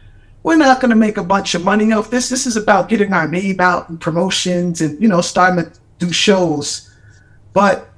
We're 0.43 0.55
not 0.55 0.79
going 0.79 0.91
to 0.91 0.95
make 0.95 1.17
a 1.17 1.23
bunch 1.23 1.53
of 1.53 1.65
money 1.65 1.91
off 1.91 2.09
this. 2.09 2.29
This 2.29 2.47
is 2.47 2.55
about 2.55 2.87
getting 2.87 3.11
our 3.11 3.27
name 3.27 3.59
out 3.59 3.89
and 3.89 3.99
promotions 3.99 4.79
and 4.79 5.01
you 5.01 5.09
know 5.09 5.19
starting 5.19 5.65
to 5.65 5.79
do 5.99 6.13
shows. 6.13 6.89
But 7.53 7.89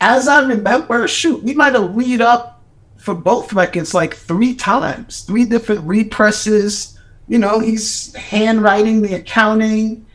as 0.00 0.26
I 0.26 0.46
remember, 0.46 1.06
shoot, 1.06 1.42
we 1.42 1.54
might 1.54 1.74
have 1.74 1.94
read 1.94 2.20
up 2.20 2.62
for 2.96 3.14
both 3.14 3.52
records 3.52 3.92
like 3.92 4.14
three 4.14 4.54
times, 4.54 5.20
three 5.20 5.44
different 5.44 5.82
represses. 5.82 6.98
You 7.28 7.38
know, 7.38 7.58
he's 7.58 8.14
handwriting 8.14 9.02
the 9.02 9.14
accounting, 9.14 10.06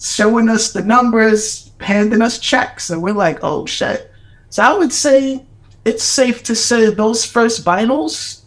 showing 0.00 0.48
us 0.48 0.72
the 0.72 0.82
numbers, 0.82 1.70
handing 1.80 2.22
us 2.22 2.38
checks, 2.38 2.88
and 2.88 3.02
we're 3.02 3.12
like, 3.12 3.40
oh 3.42 3.66
shit. 3.66 4.07
So 4.50 4.62
I 4.62 4.76
would 4.76 4.92
say 4.92 5.44
it's 5.84 6.02
safe 6.02 6.42
to 6.44 6.54
say 6.54 6.90
those 6.90 7.24
first 7.24 7.64
vinyls, 7.64 8.42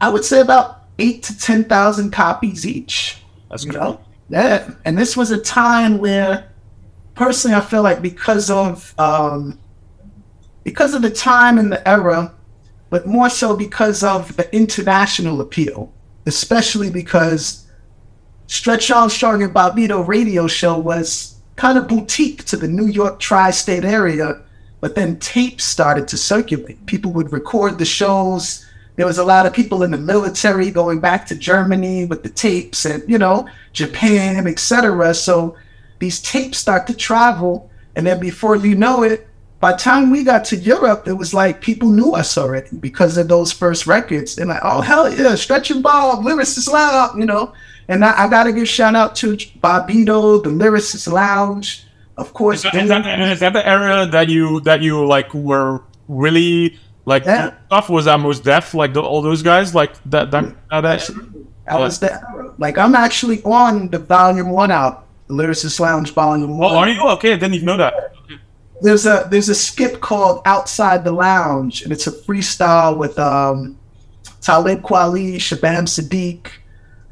I 0.00 0.08
would 0.08 0.24
say 0.24 0.40
about 0.40 0.84
eight 0.98 1.22
to 1.24 1.38
ten 1.38 1.64
thousand 1.64 2.12
copies 2.12 2.66
each. 2.66 3.22
That's 3.50 3.64
You 3.64 3.72
good. 3.72 3.80
know? 3.80 4.00
Yeah. 4.28 4.70
And 4.84 4.98
this 4.98 5.16
was 5.16 5.30
a 5.30 5.40
time 5.40 5.98
where 5.98 6.50
personally 7.14 7.56
I 7.56 7.60
feel 7.60 7.82
like 7.82 8.02
because 8.02 8.50
of 8.50 8.94
um 8.98 9.58
because 10.64 10.94
of 10.94 11.02
the 11.02 11.10
time 11.10 11.58
and 11.58 11.72
the 11.72 11.86
era, 11.88 12.34
but 12.90 13.06
more 13.06 13.30
so 13.30 13.56
because 13.56 14.02
of 14.02 14.36
the 14.36 14.54
international 14.54 15.40
appeal, 15.40 15.92
especially 16.26 16.90
because 16.90 17.66
Stretch 18.48 18.90
Armstrong 18.90 19.42
and 19.42 19.54
Bobbito 19.54 20.06
radio 20.06 20.46
show 20.46 20.78
was 20.78 21.36
kind 21.56 21.78
of 21.78 21.88
boutique 21.88 22.44
to 22.44 22.56
the 22.56 22.68
New 22.68 22.86
York 22.86 23.18
tri-state 23.18 23.84
area, 23.84 24.42
but 24.80 24.94
then 24.94 25.18
tapes 25.18 25.64
started 25.64 26.08
to 26.08 26.16
circulate. 26.16 26.84
People 26.86 27.12
would 27.12 27.32
record 27.32 27.78
the 27.78 27.84
shows. 27.84 28.66
There 28.96 29.06
was 29.06 29.18
a 29.18 29.24
lot 29.24 29.46
of 29.46 29.52
people 29.52 29.82
in 29.82 29.90
the 29.90 29.98
military 29.98 30.70
going 30.70 31.00
back 31.00 31.26
to 31.26 31.34
Germany 31.34 32.04
with 32.04 32.22
the 32.22 32.28
tapes 32.28 32.84
and, 32.84 33.08
you 33.08 33.18
know, 33.18 33.48
Japan, 33.72 34.46
etc. 34.46 35.14
So 35.14 35.56
these 35.98 36.20
tapes 36.20 36.58
start 36.58 36.86
to 36.88 36.94
travel. 36.94 37.70
And 37.96 38.06
then 38.06 38.20
before 38.20 38.56
you 38.56 38.74
know 38.74 39.02
it, 39.02 39.28
by 39.60 39.72
the 39.72 39.78
time 39.78 40.10
we 40.10 40.22
got 40.22 40.44
to 40.46 40.56
Europe, 40.56 41.08
it 41.08 41.14
was 41.14 41.34
like 41.34 41.60
people 41.60 41.88
knew 41.88 42.12
us 42.12 42.38
already 42.38 42.76
because 42.76 43.16
of 43.16 43.26
those 43.26 43.52
first 43.52 43.86
records. 43.86 44.36
They're 44.36 44.46
like, 44.46 44.60
oh, 44.62 44.80
hell 44.80 45.12
yeah, 45.12 45.34
Stretch 45.34 45.72
and 45.72 45.82
Bob, 45.82 46.24
Lyricist 46.24 46.72
Lounge, 46.72 47.18
you 47.18 47.26
know. 47.26 47.52
And 47.88 48.04
I, 48.04 48.24
I 48.24 48.28
got 48.28 48.44
to 48.44 48.52
give 48.52 48.68
shout 48.68 48.94
out 48.94 49.16
to 49.16 49.36
Bobbito, 49.36 50.42
the 50.44 50.50
Lyricist 50.50 51.10
Lounge. 51.10 51.84
Of 52.18 52.34
course, 52.34 52.58
Is 52.58 52.62
that, 52.64 52.74
is, 52.74 52.88
that, 52.88 53.20
is 53.32 53.40
that 53.40 53.52
the 53.52 53.66
area 53.66 54.04
that 54.06 54.28
you 54.28 54.60
that 54.68 54.82
you 54.82 55.06
like 55.06 55.32
were 55.32 55.82
really 56.08 56.76
like 57.06 57.24
Yeah. 57.24 57.54
stuff? 57.66 57.88
Was 57.88 58.04
that 58.06 58.18
Mos 58.20 58.40
Def? 58.40 58.74
Like 58.74 58.92
the, 58.92 59.00
all 59.02 59.22
those 59.22 59.42
guys? 59.42 59.72
Like 59.74 59.92
that 60.10 60.30
that 60.32 60.44
that, 60.70 60.82
that 60.82 61.10
that 61.66 61.78
was 61.78 62.00
the 62.00 62.12
era. 62.12 62.52
Like, 62.58 62.76
I'm 62.78 62.94
actually 62.96 63.42
on 63.44 63.88
the 63.88 63.98
Volume 64.00 64.50
1 64.50 64.70
out, 64.72 65.06
the 65.28 65.34
Lyricist 65.34 65.78
Lounge 65.78 66.12
Volume 66.12 66.58
1. 66.58 66.72
Oh, 66.72 66.76
are 66.78 66.88
you 66.88 67.00
okay? 67.16 67.32
I 67.34 67.36
didn't 67.36 67.54
even 67.54 67.66
know 67.66 67.76
that. 67.76 67.94
there's 68.82 69.06
a 69.06 69.28
there's 69.30 69.48
a 69.48 69.54
skip 69.54 70.00
called 70.00 70.42
Outside 70.44 71.04
the 71.04 71.12
Lounge, 71.12 71.82
and 71.82 71.92
it's 71.92 72.06
a 72.08 72.12
freestyle 72.12 72.96
with 72.96 73.16
um, 73.18 73.78
Talib 74.40 74.82
Kweli, 74.82 75.36
Shabaam 75.36 75.86
Sahdeeq, 75.86 76.48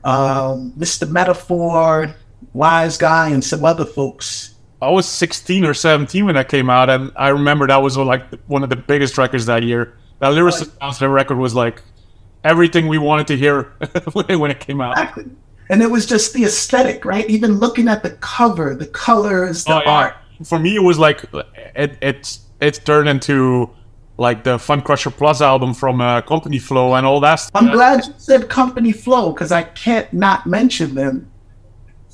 um, 0.04 0.72
Mr. 0.76 1.08
Metaphor, 1.08 2.14
Wise 2.54 2.96
Guy, 2.98 3.28
and 3.30 3.44
some 3.44 3.64
other 3.64 3.84
folks. 3.84 4.54
I 4.82 4.90
was 4.90 5.06
16 5.08 5.64
or 5.64 5.72
17 5.74 6.26
when 6.26 6.34
that 6.34 6.48
came 6.48 6.68
out, 6.68 6.90
and 6.90 7.10
I 7.16 7.28
remember 7.28 7.66
that 7.66 7.78
was 7.78 7.96
like 7.96 8.22
one 8.46 8.62
of 8.62 8.68
the 8.70 8.76
biggest 8.76 9.16
records 9.18 9.46
that 9.46 9.62
year. 9.62 9.96
That 10.18 10.32
Lyricist 10.32 10.76
Announcement 10.80 11.12
record 11.12 11.36
was 11.38 11.54
like 11.54 11.82
everything 12.44 12.86
we 12.86 12.98
wanted 12.98 13.26
to 13.28 13.36
hear 13.36 13.62
when 14.12 14.50
it 14.50 14.60
came 14.60 14.80
out. 14.80 14.92
Exactly. 14.92 15.24
And 15.68 15.82
it 15.82 15.90
was 15.90 16.06
just 16.06 16.32
the 16.32 16.44
aesthetic, 16.44 17.04
right? 17.04 17.28
Even 17.28 17.54
looking 17.58 17.88
at 17.88 18.02
the 18.02 18.10
cover, 18.10 18.74
the 18.74 18.86
colors, 18.86 19.64
the 19.64 19.74
Oh, 19.74 19.80
yeah. 19.84 19.90
art. 19.90 20.14
For 20.44 20.58
me, 20.58 20.76
it 20.76 20.82
was 20.82 20.98
like 20.98 21.24
it 21.74 21.96
it 22.02 22.38
it's 22.60 22.78
turned 22.78 23.08
into 23.08 23.70
like 24.18 24.44
the 24.44 24.58
Funcrusher 24.58 25.10
Plus 25.14 25.40
album 25.40 25.74
from 25.74 26.00
uh, 26.00 26.20
Company 26.22 26.58
Flow 26.58 26.94
and 26.94 27.06
all 27.06 27.20
that. 27.20 27.36
Stuff. 27.36 27.50
I'm 27.62 27.72
glad 27.72 28.06
you 28.06 28.14
said 28.18 28.48
Company 28.48 28.92
Flow 28.92 29.32
because 29.32 29.50
I 29.52 29.62
can't 29.62 30.10
not 30.12 30.46
mention 30.46 30.94
them 30.94 31.30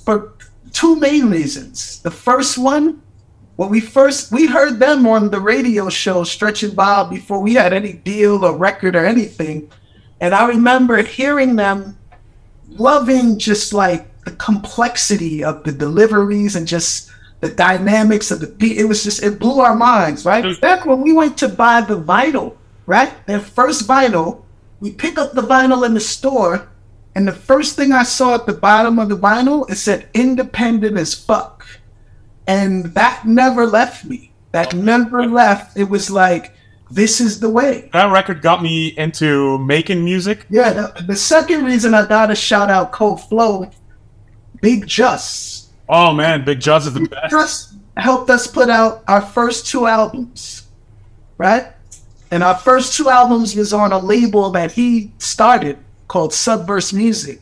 for 0.04 0.31
two 0.72 0.96
main 0.96 1.30
reasons. 1.30 2.00
The 2.02 2.10
first 2.10 2.58
one, 2.58 3.02
when 3.56 3.68
we 3.68 3.80
first 3.80 4.32
we 4.32 4.46
heard 4.46 4.78
them 4.78 5.06
on 5.06 5.30
the 5.30 5.40
radio 5.40 5.88
show 5.88 6.24
Stretch 6.24 6.62
and 6.62 6.74
Bob 6.74 7.10
before 7.10 7.40
we 7.40 7.54
had 7.54 7.72
any 7.72 7.92
deal 7.92 8.44
or 8.44 8.56
record 8.56 8.96
or 8.96 9.04
anything, 9.04 9.70
and 10.20 10.34
I 10.34 10.48
remember 10.48 11.02
hearing 11.02 11.56
them 11.56 11.98
loving 12.68 13.38
just 13.38 13.72
like 13.72 14.24
the 14.24 14.30
complexity 14.32 15.44
of 15.44 15.64
the 15.64 15.72
deliveries 15.72 16.56
and 16.56 16.66
just 16.66 17.10
the 17.40 17.50
dynamics 17.50 18.30
of 18.30 18.40
the 18.40 18.46
beat. 18.46 18.78
It 18.78 18.84
was 18.84 19.04
just 19.04 19.22
it 19.22 19.38
blew 19.38 19.60
our 19.60 19.74
minds, 19.76 20.24
right? 20.24 20.58
Back 20.60 20.86
when 20.86 21.02
we 21.02 21.12
went 21.12 21.36
to 21.38 21.48
buy 21.48 21.80
the 21.80 22.00
vinyl, 22.00 22.56
right? 22.86 23.12
Their 23.26 23.40
first 23.40 23.86
vinyl, 23.86 24.44
we 24.80 24.92
pick 24.92 25.18
up 25.18 25.32
the 25.32 25.42
vinyl 25.42 25.84
in 25.84 25.94
the 25.94 26.00
store, 26.00 26.68
and 27.14 27.28
the 27.28 27.32
first 27.32 27.76
thing 27.76 27.92
I 27.92 28.04
saw 28.04 28.34
at 28.34 28.46
the 28.46 28.52
bottom 28.52 28.98
of 28.98 29.08
the 29.08 29.16
vinyl 29.16 29.68
it 29.70 29.76
said 29.76 30.08
independent 30.14 30.96
as 30.96 31.14
fuck. 31.14 31.66
And 32.46 32.86
that 32.94 33.26
never 33.26 33.66
left 33.66 34.04
me. 34.04 34.32
That 34.52 34.74
never 34.74 35.26
left. 35.26 35.76
It 35.76 35.84
was 35.84 36.10
like, 36.10 36.54
this 36.90 37.20
is 37.20 37.40
the 37.40 37.48
way. 37.48 37.90
That 37.92 38.12
record 38.12 38.42
got 38.42 38.62
me 38.62 38.88
into 38.98 39.58
making 39.58 40.04
music. 40.04 40.46
Yeah, 40.50 40.72
the, 40.72 41.04
the 41.06 41.16
second 41.16 41.64
reason 41.64 41.94
I 41.94 42.06
gotta 42.06 42.34
shout 42.34 42.70
out 42.70 42.92
Co 42.92 43.16
Flow, 43.16 43.70
Bigg 44.60 44.86
Jus. 44.86 45.70
Oh 45.88 46.12
man, 46.12 46.44
Bigg 46.44 46.60
Jus 46.60 46.86
is 46.86 46.94
the 46.94 47.08
best. 47.08 47.30
Jus 47.30 47.74
helped 47.96 48.30
us 48.30 48.46
put 48.46 48.68
out 48.68 49.04
our 49.08 49.22
first 49.22 49.66
two 49.66 49.86
albums, 49.86 50.68
right? 51.38 51.72
And 52.30 52.42
our 52.42 52.56
first 52.56 52.94
two 52.96 53.10
albums 53.10 53.54
was 53.54 53.72
on 53.72 53.92
a 53.92 53.98
label 53.98 54.50
that 54.50 54.72
he 54.72 55.12
started 55.18 55.78
called 56.12 56.32
Subverse 56.32 56.92
Music. 56.92 57.40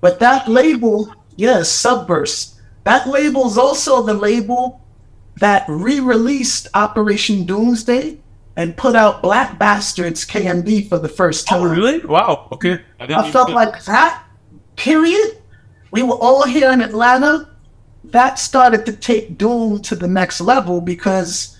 But 0.00 0.18
that 0.18 0.48
label, 0.48 1.14
yes, 1.36 1.70
Subverse, 1.70 2.56
that 2.82 3.06
label's 3.06 3.56
also 3.56 4.02
the 4.02 4.14
label 4.14 4.80
that 5.36 5.64
re-released 5.68 6.66
Operation 6.74 7.46
Doomsday 7.46 8.18
and 8.56 8.76
put 8.76 8.96
out 8.96 9.22
Black 9.22 9.60
Bastards 9.60 10.26
KMD 10.26 10.88
for 10.88 10.98
the 10.98 11.08
first 11.08 11.46
time. 11.46 11.60
Oh 11.60 11.66
really? 11.66 12.00
Wow. 12.00 12.48
Okay. 12.50 12.80
I, 12.98 13.04
I 13.14 13.30
felt 13.30 13.50
like 13.50 13.84
that 13.84 14.24
period. 14.74 15.38
We 15.92 16.02
were 16.02 16.18
all 16.20 16.44
here 16.44 16.72
in 16.72 16.80
Atlanta. 16.80 17.48
That 18.02 18.40
started 18.40 18.86
to 18.86 18.92
take 18.92 19.38
Doom 19.38 19.82
to 19.82 19.94
the 19.94 20.08
next 20.08 20.40
level 20.40 20.80
because 20.80 21.56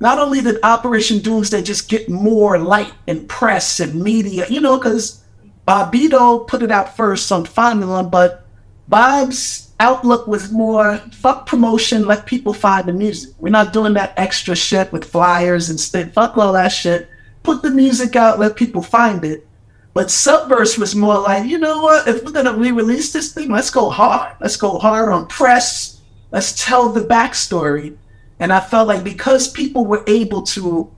not 0.00 0.18
only 0.18 0.40
did 0.40 0.58
Operation 0.64 1.20
Doomsday 1.20 1.62
just 1.62 1.88
get 1.88 2.08
more 2.08 2.58
light 2.58 2.92
and 3.06 3.28
press 3.28 3.78
and 3.78 4.02
media, 4.02 4.46
you 4.48 4.60
know, 4.60 4.78
because 4.78 5.22
Bobbito 5.66 6.46
put 6.46 6.62
it 6.62 6.70
out 6.70 6.96
first 6.96 7.30
on 7.32 7.44
Fondle 7.44 7.96
'Em, 7.96 8.08
but 8.08 8.44
Bob's 8.88 9.68
outlook 9.80 10.26
was 10.26 10.52
more 10.52 10.98
fuck 11.12 11.46
promotion, 11.46 12.06
let 12.06 12.24
people 12.24 12.52
find 12.52 12.86
the 12.86 12.92
music. 12.92 13.30
We're 13.38 13.50
not 13.50 13.72
doing 13.72 13.94
that 13.94 14.14
extra 14.16 14.54
shit 14.54 14.92
with 14.92 15.04
flyers 15.04 15.68
and 15.68 15.78
stuff. 15.78 16.12
Fuck 16.12 16.38
all 16.38 16.52
that 16.52 16.68
shit. 16.68 17.08
Put 17.42 17.62
the 17.62 17.70
music 17.70 18.16
out, 18.16 18.38
let 18.38 18.56
people 18.56 18.82
find 18.82 19.24
it. 19.24 19.46
But 19.92 20.08
Subverse 20.08 20.78
was 20.78 20.94
more 20.94 21.18
like, 21.18 21.46
you 21.46 21.58
know 21.58 21.82
what? 21.82 22.06
If 22.06 22.22
we're 22.24 22.32
gonna 22.32 22.52
re-release 22.52 23.12
this 23.12 23.32
thing, 23.32 23.50
let's 23.50 23.70
go 23.70 23.90
hard. 23.90 24.32
Let's 24.40 24.56
go 24.56 24.78
hard 24.78 25.08
on 25.10 25.26
press. 25.26 26.00
Let's 26.30 26.64
tell 26.64 26.90
the 26.90 27.00
backstory. 27.00 27.96
And 28.38 28.52
I 28.52 28.60
felt 28.60 28.88
like 28.88 29.02
because 29.02 29.48
people 29.48 29.86
were 29.86 30.04
able 30.06 30.42
to 30.42 30.90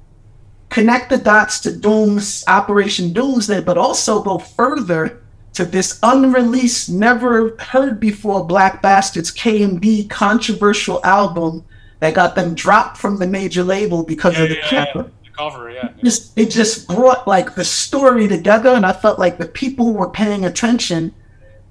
connect 0.70 1.10
the 1.10 1.18
dots 1.18 1.60
to 1.60 1.74
Doom's 1.76 2.44
Operation 2.46 3.12
Doomsday, 3.12 3.60
but 3.62 3.78
also 3.78 4.22
go 4.22 4.38
further 4.38 5.22
to 5.54 5.64
this 5.64 5.98
unreleased, 6.02 6.88
never 6.90 7.56
heard 7.58 7.98
before 7.98 8.46
Black 8.46 8.80
Bastards 8.82 9.32
KMD 9.32 10.08
controversial 10.08 11.04
album 11.04 11.64
that 12.00 12.14
got 12.14 12.34
them 12.36 12.54
dropped 12.54 12.96
from 12.96 13.18
the 13.18 13.26
major 13.26 13.64
label 13.64 14.04
because 14.04 14.36
Yeah, 14.36 14.42
of 14.44 14.48
the 14.50 14.54
yeah, 14.56 14.68
yeah. 14.70 14.92
cover. 14.92 15.10
The 15.24 15.30
cover, 15.36 15.70
yeah. 15.70 15.88
Just 16.04 16.38
it 16.38 16.50
just 16.50 16.86
brought 16.86 17.26
like 17.26 17.54
the 17.54 17.64
story 17.64 18.28
together, 18.28 18.70
and 18.70 18.86
I 18.86 18.92
felt 18.92 19.18
like 19.18 19.38
the 19.38 19.46
people 19.48 19.86
who 19.86 19.92
were 19.94 20.10
paying 20.10 20.44
attention, 20.44 21.12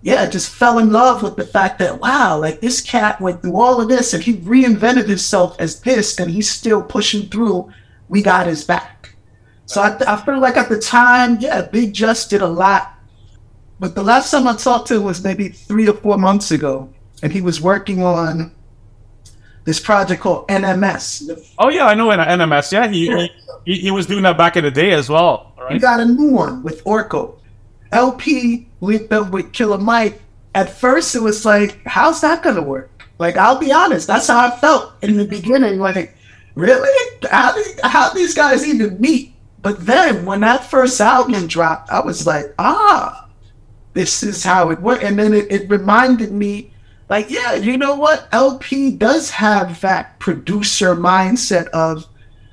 yeah, 0.01 0.25
just 0.30 0.50
fell 0.50 0.80
in 0.80 0.92
love 0.92 1.24
with 1.24 1.38
the 1.38 1.46
fact 1.46 1.80
that 1.80 2.01
wow, 2.01 2.38
like 2.39 2.60
this 2.60 2.82
cat 2.82 3.22
went 3.22 3.42
through 3.42 3.56
all 3.60 3.80
of 3.80 3.88
this 3.88 4.13
and 4.13 4.24
he 4.24 4.34
reinvented 4.36 5.08
himself 5.08 5.56
as 5.60 5.80
this, 5.82 6.20
and 6.20 6.32
he's 6.32 6.50
still 6.50 6.82
pushing 6.82 7.30
through. 7.30 7.72
We 8.10 8.22
got 8.22 8.48
his 8.48 8.64
back. 8.64 9.16
So 9.66 9.82
I, 9.82 9.98
I 10.08 10.16
feel 10.18 10.40
like 10.40 10.56
at 10.58 10.70
the 10.70 10.80
time, 10.80 11.38
yeah, 11.40 11.62
Bigg 11.64 11.94
Jus 11.94 12.28
did 12.28 12.42
a 12.42 12.48
lot. 12.48 12.94
But 13.80 13.96
the 13.96 14.04
last 14.04 14.32
time 14.32 14.48
I 14.48 14.56
talked 14.56 14.88
to 14.88 14.96
him 14.96 15.04
was 15.04 15.24
maybe 15.24 15.50
three 15.50 15.88
or 15.88 15.94
four 15.94 16.18
months 16.18 16.52
ago, 16.52 16.90
and 17.22 17.32
he 17.32 17.42
was 17.42 17.62
working 17.62 18.02
on 18.04 18.52
this 19.66 19.80
project 19.80 20.22
called 20.22 20.48
NMS. 20.48 21.54
Oh 21.60 21.70
yeah, 21.70 21.86
I 21.86 21.94
know 21.94 22.10
in 22.12 22.20
NMS. 22.20 22.72
Yeah, 22.72 22.88
he, 22.88 23.30
he 23.66 23.76
he 23.80 23.92
was 23.92 24.06
doing 24.08 24.24
that 24.24 24.38
back 24.38 24.56
in 24.58 24.64
the 24.64 24.72
day 24.72 24.92
as 24.94 25.10
well. 25.10 25.54
You 25.58 25.64
Right? 25.66 25.82
got 25.82 26.00
a 26.00 26.06
new 26.06 26.32
one 26.32 26.64
with 26.64 26.84
Orko. 26.86 27.36
El-P 27.92 28.68
linked 28.82 29.12
up 29.12 29.32
with 29.32 29.52
Killer 29.54 29.78
Mike. 29.78 30.22
At 30.56 30.70
first, 30.70 31.14
it 31.16 31.22
was 31.22 31.46
like, 31.46 31.80
how's 31.86 32.22
that 32.22 32.42
gonna 32.42 32.62
work? 32.62 33.04
Like, 33.20 33.38
I'll 33.38 33.60
be 33.60 33.72
honest, 33.72 34.08
that's 34.08 34.28
how 34.28 34.48
I 34.48 34.52
felt 34.58 34.94
in 35.04 35.18
the 35.18 35.26
beginning. 35.26 35.80
Like, 35.80 36.16
really? 36.58 37.18
How, 37.30 37.54
did- 37.54 37.80
how 37.84 38.10
these 38.14 38.34
guys 38.34 38.68
even 38.68 39.00
meet? 39.00 39.34
But 39.62 39.86
then, 39.86 40.26
when 40.26 40.42
that 40.42 40.70
first 40.70 41.00
album 41.02 41.48
dropped, 41.48 41.90
I 41.90 42.00
was 42.02 42.26
like, 42.28 42.54
ah, 42.60 43.28
this 43.94 44.24
is 44.24 44.44
how 44.44 44.70
it 44.70 44.82
worked. 44.82 45.04
And 45.04 45.18
then 45.18 45.34
it, 45.34 45.52
it 45.52 45.70
reminded 45.70 46.32
me, 46.32 46.72
like, 47.10 47.30
yeah, 47.30 47.56
you 47.56 47.78
know 47.78 47.96
what? 47.96 48.28
El-P 48.32 48.92
does 48.98 49.32
have 49.32 49.82
that 49.82 50.20
producer 50.20 50.96
mindset 50.96 51.68
of, 51.70 52.06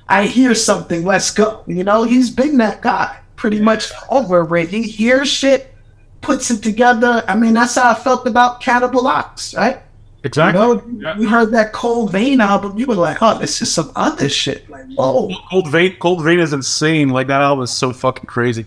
I 0.07 0.25
hear 0.27 0.55
something, 0.55 1.03
let's 1.03 1.31
go. 1.31 1.63
You 1.67 1.83
know, 1.83 2.03
he's 2.03 2.29
been 2.29 2.57
that 2.57 2.81
guy 2.81 3.19
pretty 3.35 3.61
much 3.61 3.91
over 4.09 4.43
with. 4.45 4.69
He 4.69 4.83
hears 4.83 5.29
shit, 5.29 5.73
puts 6.21 6.49
it 6.51 6.63
together. 6.63 7.23
I 7.27 7.35
mean, 7.35 7.53
that's 7.53 7.75
how 7.75 7.91
I 7.91 7.95
felt 7.95 8.27
about 8.27 8.61
Cannibal 8.61 9.07
Ox, 9.07 9.53
right? 9.55 9.81
You 10.25 10.29
Exactly. 10.29 10.59
know, 10.59 10.83
Yeah. 10.97 11.17
we 11.19 11.27
heard 11.27 11.51
that 11.51 11.71
Cold 11.71 12.11
Vein 12.11 12.41
album, 12.41 12.79
you 12.79 12.87
were 12.87 12.95
like, 12.95 13.21
oh, 13.21 13.37
this 13.37 13.61
is 13.61 13.71
some 13.71 13.91
other 13.95 14.27
shit. 14.27 14.67
Like, 14.67 14.85
whoa. 14.95 15.29
Cold 15.51 15.69
Vein, 15.69 15.97
Cold 15.99 16.23
Vein 16.23 16.39
is 16.39 16.51
insane. 16.51 17.09
Like 17.09 17.27
that 17.27 17.41
album 17.41 17.63
is 17.63 17.69
so 17.69 17.93
fucking 17.93 18.25
crazy. 18.25 18.65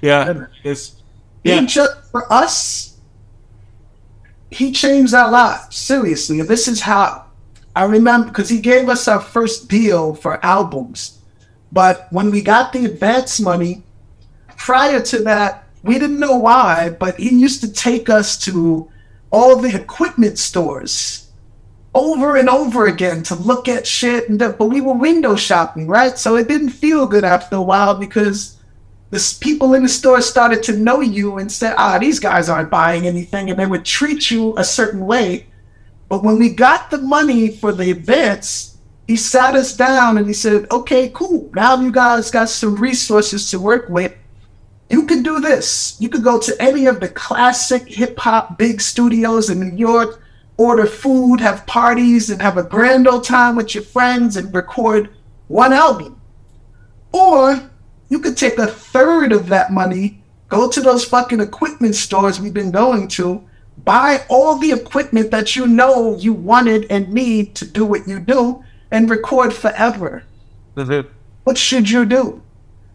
Yeah, 0.00 0.46
it's 0.62 0.94
He 1.42 1.50
yeah. 1.50 1.62
just, 1.62 1.92
for 2.12 2.32
us, 2.32 2.98
he 4.52 4.70
changed 4.70 5.12
our 5.12 5.28
lives. 5.28 5.74
Seriously. 5.74 6.40
This 6.42 6.68
is 6.68 6.80
how 6.82 7.24
I 7.74 7.82
remember, 7.84 8.28
because 8.28 8.48
he 8.48 8.60
gave 8.60 8.88
us 8.88 9.08
our 9.08 9.20
first 9.20 9.68
deal 9.68 10.14
for 10.14 10.44
albums. 10.46 11.18
But 11.72 12.06
when 12.12 12.30
we 12.30 12.42
got 12.42 12.72
the 12.72 12.84
advance 12.84 13.40
money, 13.40 13.82
prior 14.56 15.00
to 15.00 15.18
that, 15.24 15.66
we 15.82 15.98
didn't 15.98 16.20
know 16.20 16.36
why, 16.36 16.90
but 16.90 17.16
he 17.16 17.34
used 17.34 17.60
to 17.62 17.72
take 17.72 18.08
us 18.08 18.36
to 18.44 18.88
all 19.32 19.56
the 19.56 19.74
equipment 19.74 20.38
stores 20.38 21.30
over 21.94 22.36
and 22.36 22.48
over 22.48 22.86
again 22.86 23.22
to 23.24 23.34
look 23.34 23.68
at 23.68 23.86
shit. 23.86 24.28
And 24.28 24.38
but 24.38 24.68
we 24.68 24.80
were 24.80 24.94
window 24.94 25.34
shopping, 25.34 25.88
right? 25.88 26.16
So 26.16 26.36
it 26.36 26.48
didn't 26.48 26.70
feel 26.70 27.06
good 27.06 27.24
after 27.24 27.56
a 27.56 27.62
while 27.62 27.94
because 27.94 28.58
the 29.10 29.36
people 29.40 29.74
in 29.74 29.82
the 29.82 29.88
store 29.88 30.20
started 30.22 30.62
to 30.64 30.76
know 30.76 31.00
you 31.00 31.38
and 31.38 31.50
said, 31.50 31.74
ah, 31.76 31.98
these 31.98 32.18
guys 32.18 32.48
aren't 32.48 32.70
buying 32.70 33.06
anything. 33.06 33.50
And 33.50 33.58
they 33.58 33.66
would 33.66 33.84
treat 33.84 34.30
you 34.30 34.54
a 34.56 34.64
certain 34.64 35.06
way. 35.06 35.48
But 36.08 36.22
when 36.22 36.38
we 36.38 36.54
got 36.54 36.90
the 36.90 36.98
money 36.98 37.48
for 37.48 37.72
the 37.72 37.90
events, 37.90 38.78
he 39.06 39.16
sat 39.16 39.54
us 39.54 39.76
down 39.76 40.16
and 40.16 40.26
he 40.26 40.32
said, 40.32 40.66
okay, 40.70 41.10
cool. 41.10 41.50
Now 41.54 41.80
you 41.80 41.90
guys 41.90 42.30
got 42.30 42.48
some 42.48 42.76
resources 42.76 43.50
to 43.50 43.58
work 43.58 43.88
with. 43.88 44.14
You 44.92 45.06
can 45.06 45.22
do 45.22 45.40
this. 45.40 45.96
You 45.98 46.10
could 46.10 46.22
go 46.22 46.38
to 46.38 46.62
any 46.62 46.84
of 46.84 47.00
the 47.00 47.08
classic 47.08 47.88
hip 47.88 48.18
hop 48.18 48.58
big 48.58 48.82
studios 48.82 49.48
in 49.48 49.58
New 49.58 49.74
York, 49.74 50.22
order 50.58 50.84
food, 50.84 51.40
have 51.40 51.66
parties, 51.66 52.28
and 52.28 52.42
have 52.42 52.58
a 52.58 52.62
grand 52.62 53.08
old 53.08 53.24
time 53.24 53.56
with 53.56 53.74
your 53.74 53.84
friends 53.84 54.36
and 54.36 54.54
record 54.54 55.08
one 55.48 55.72
album. 55.72 56.20
Or 57.10 57.70
you 58.10 58.18
could 58.18 58.36
take 58.36 58.58
a 58.58 58.66
third 58.66 59.32
of 59.32 59.48
that 59.48 59.72
money, 59.72 60.22
go 60.50 60.68
to 60.70 60.80
those 60.82 61.06
fucking 61.06 61.40
equipment 61.40 61.94
stores 61.94 62.38
we've 62.38 62.52
been 62.52 62.70
going 62.70 63.08
to, 63.08 63.42
buy 63.78 64.22
all 64.28 64.58
the 64.58 64.72
equipment 64.72 65.30
that 65.30 65.56
you 65.56 65.66
know 65.66 66.18
you 66.18 66.34
wanted 66.34 66.86
and 66.90 67.14
need 67.14 67.54
to 67.54 67.64
do 67.64 67.86
what 67.86 68.06
you 68.06 68.20
do, 68.20 68.62
and 68.90 69.08
record 69.08 69.54
forever. 69.54 70.24
What 71.44 71.56
should 71.56 71.88
you 71.88 72.04
do? 72.04 72.41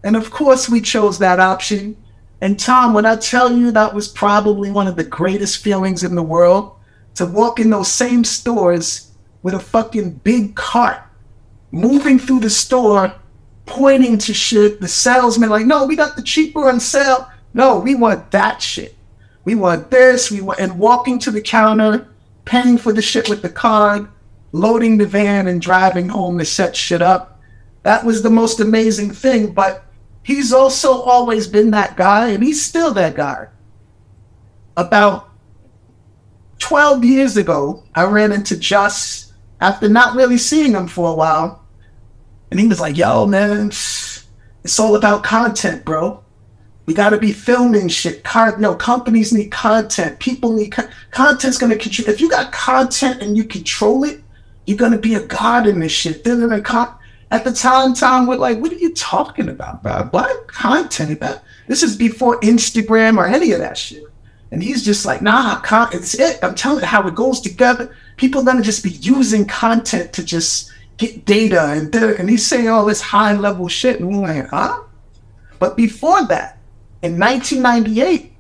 And 0.07 0.15
of 0.15 0.31
course, 0.31 0.69
we 0.69 0.79
chose 0.79 1.19
that 1.19 1.41
option. 1.41 1.97
And 2.39 2.57
Tom, 2.57 2.93
when 2.93 3.05
I 3.05 3.17
tell 3.17 3.51
you 3.51 3.71
that 3.71 3.93
was 3.93 4.07
probably 4.07 4.71
one 4.71 4.87
of 4.87 4.95
the 4.95 5.03
greatest 5.03 5.61
feelings 5.61 6.01
in 6.01 6.15
the 6.15 6.23
world, 6.23 6.77
to 7.15 7.25
walk 7.25 7.59
in 7.59 7.71
those 7.71 7.91
same 7.91 8.23
stores 8.23 9.11
with 9.43 9.53
a 9.53 9.59
fucking 9.59 10.11
big 10.23 10.55
cart, 10.55 11.01
moving 11.71 12.19
through 12.19 12.39
the 12.39 12.49
store, 12.49 13.15
pointing 13.65 14.17
to 14.19 14.33
shit, 14.33 14.79
the 14.79 14.87
salesman 14.87 15.49
like, 15.49 15.65
no, 15.65 15.85
we 15.85 15.97
got 15.97 16.15
the 16.15 16.21
cheaper 16.21 16.69
on 16.69 16.79
sale. 16.79 17.29
No, 17.53 17.77
we 17.77 17.93
want 17.93 18.31
that 18.31 18.61
shit. 18.61 18.95
We 19.43 19.55
want 19.55 19.91
this. 19.91 20.31
We 20.31 20.39
want, 20.39 20.61
and 20.61 20.79
walking 20.79 21.19
to 21.19 21.31
the 21.31 21.41
counter, 21.41 22.07
paying 22.45 22.77
for 22.77 22.93
the 22.93 23.01
shit 23.01 23.27
with 23.27 23.41
the 23.41 23.49
card, 23.49 24.07
loading 24.53 24.99
the 24.99 25.05
van 25.05 25.47
and 25.47 25.61
driving 25.61 26.07
home 26.07 26.37
to 26.37 26.45
set 26.45 26.77
shit 26.77 27.01
up. 27.01 27.41
That 27.83 28.05
was 28.05 28.23
the 28.23 28.29
most 28.29 28.61
amazing 28.61 29.11
thing. 29.11 29.51
But 29.51 29.83
he's 30.27 30.51
also 30.51 31.01
always 31.03 31.47
been 31.47 31.71
that 31.71 31.95
guy, 31.95 32.27
and 32.27 32.43
he's 32.43 32.63
still 32.63 32.93
that 32.93 33.15
guy. 33.15 33.47
About 34.75 35.29
12 36.59 37.05
years 37.05 37.37
ago, 37.37 37.85
I 37.95 38.03
ran 38.03 38.33
into 38.33 38.57
Jus 38.57 39.31
after 39.61 39.87
not 39.87 40.17
really 40.17 40.37
seeing 40.37 40.73
him 40.73 40.89
for 40.89 41.09
a 41.09 41.13
while. 41.13 41.63
And 42.51 42.59
he 42.59 42.67
was 42.67 42.81
like, 42.81 42.97
yo, 42.97 43.25
man, 43.25 43.67
it's 43.67 44.79
all 44.79 44.97
about 44.97 45.23
content, 45.23 45.85
bro. 45.85 46.21
We 46.85 46.93
got 46.93 47.11
to 47.11 47.17
be 47.17 47.31
filming 47.31 47.87
shit. 47.87 48.25
Con- 48.25 48.59
no, 48.59 48.75
companies 48.75 49.31
need 49.31 49.49
content. 49.49 50.19
People 50.19 50.51
need 50.51 50.71
con- 50.71 50.89
content's 51.11 51.57
going 51.57 51.71
to 51.71 51.77
control. 51.77 52.09
If 52.09 52.19
you 52.19 52.29
got 52.29 52.51
content 52.51 53.21
and 53.21 53.37
you 53.37 53.45
control 53.45 54.03
it, 54.03 54.21
you're 54.65 54.77
going 54.77 54.91
to 54.91 54.97
be 54.97 55.15
a 55.15 55.25
god 55.25 55.67
in 55.67 55.79
this 55.79 55.93
shit. 55.93 56.25
They're 56.25 56.37
gonna 56.37 56.61
con- 56.61 56.96
At 57.29 57.43
the 57.43 57.51
time, 57.51 57.93
Tom 57.93 58.25
we're 58.25 58.37
like, 58.37 58.59
what 58.59 58.71
are 58.71 58.75
you 58.75 58.93
talking 58.93 59.49
about, 59.49 59.83
bro? 59.83 60.07
What 60.11 60.47
content 60.47 61.11
about? 61.11 61.41
This 61.67 61.83
is 61.83 61.97
before 61.97 62.39
Instagram 62.39 63.17
or 63.17 63.25
any 63.25 63.51
of 63.51 63.59
that 63.59 63.77
shit. 63.77 64.03
And 64.51 64.63
he's 64.63 64.85
just 64.85 65.05
like, 65.05 65.21
nah, 65.21 65.59
con- 65.59 65.89
it's 65.91 66.17
it. 66.17 66.39
I'm 66.41 66.55
telling 66.55 66.79
you 66.79 66.85
how 66.85 67.05
it 67.05 67.15
goes 67.15 67.41
together. 67.41 67.93
People 68.15 68.41
are 68.41 68.45
gonna 68.45 68.61
just 68.61 68.83
be 68.83 68.91
using 68.91 69.45
content 69.45 70.13
to 70.13 70.23
just 70.23 70.71
get 70.95 71.25
data 71.25 71.61
and 71.61 71.93
and 71.93 72.29
he's 72.29 72.45
saying 72.45 72.69
all 72.69 72.85
this 72.85 73.01
high 73.01 73.33
level 73.33 73.67
shit, 73.67 73.99
and 73.99 74.09
we're 74.09 74.27
like, 74.27 74.47
huh? 74.47 74.81
But 75.59 75.75
before 75.75 76.25
that, 76.27 76.57
in 77.01 77.19
1998, 77.19 78.33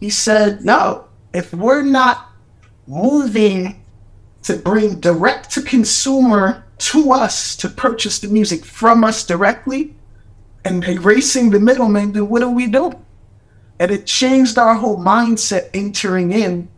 he 0.00 0.10
said, 0.10 0.64
no, 0.64 1.06
if 1.32 1.52
we're 1.52 1.82
not 1.82 2.30
moving 2.86 3.84
to 4.42 4.56
bring 4.56 5.00
direct 5.00 5.50
to 5.52 5.62
consumer 5.62 6.64
to 6.78 7.12
us 7.12 7.56
to 7.56 7.68
purchase 7.68 8.18
the 8.18 8.28
music 8.28 8.64
from 8.64 9.04
us 9.04 9.24
directly 9.24 9.94
and 10.64 10.84
erasing 10.84 11.50
the 11.50 11.60
middleman, 11.60 12.12
then 12.12 12.28
what 12.28 12.40
do 12.40 12.50
we 12.50 12.66
do? 12.66 12.92
And 13.78 13.90
it 13.90 14.06
changed 14.06 14.58
our 14.58 14.74
whole 14.74 14.98
mindset 14.98 15.70
entering 15.72 16.32
in 16.32 16.68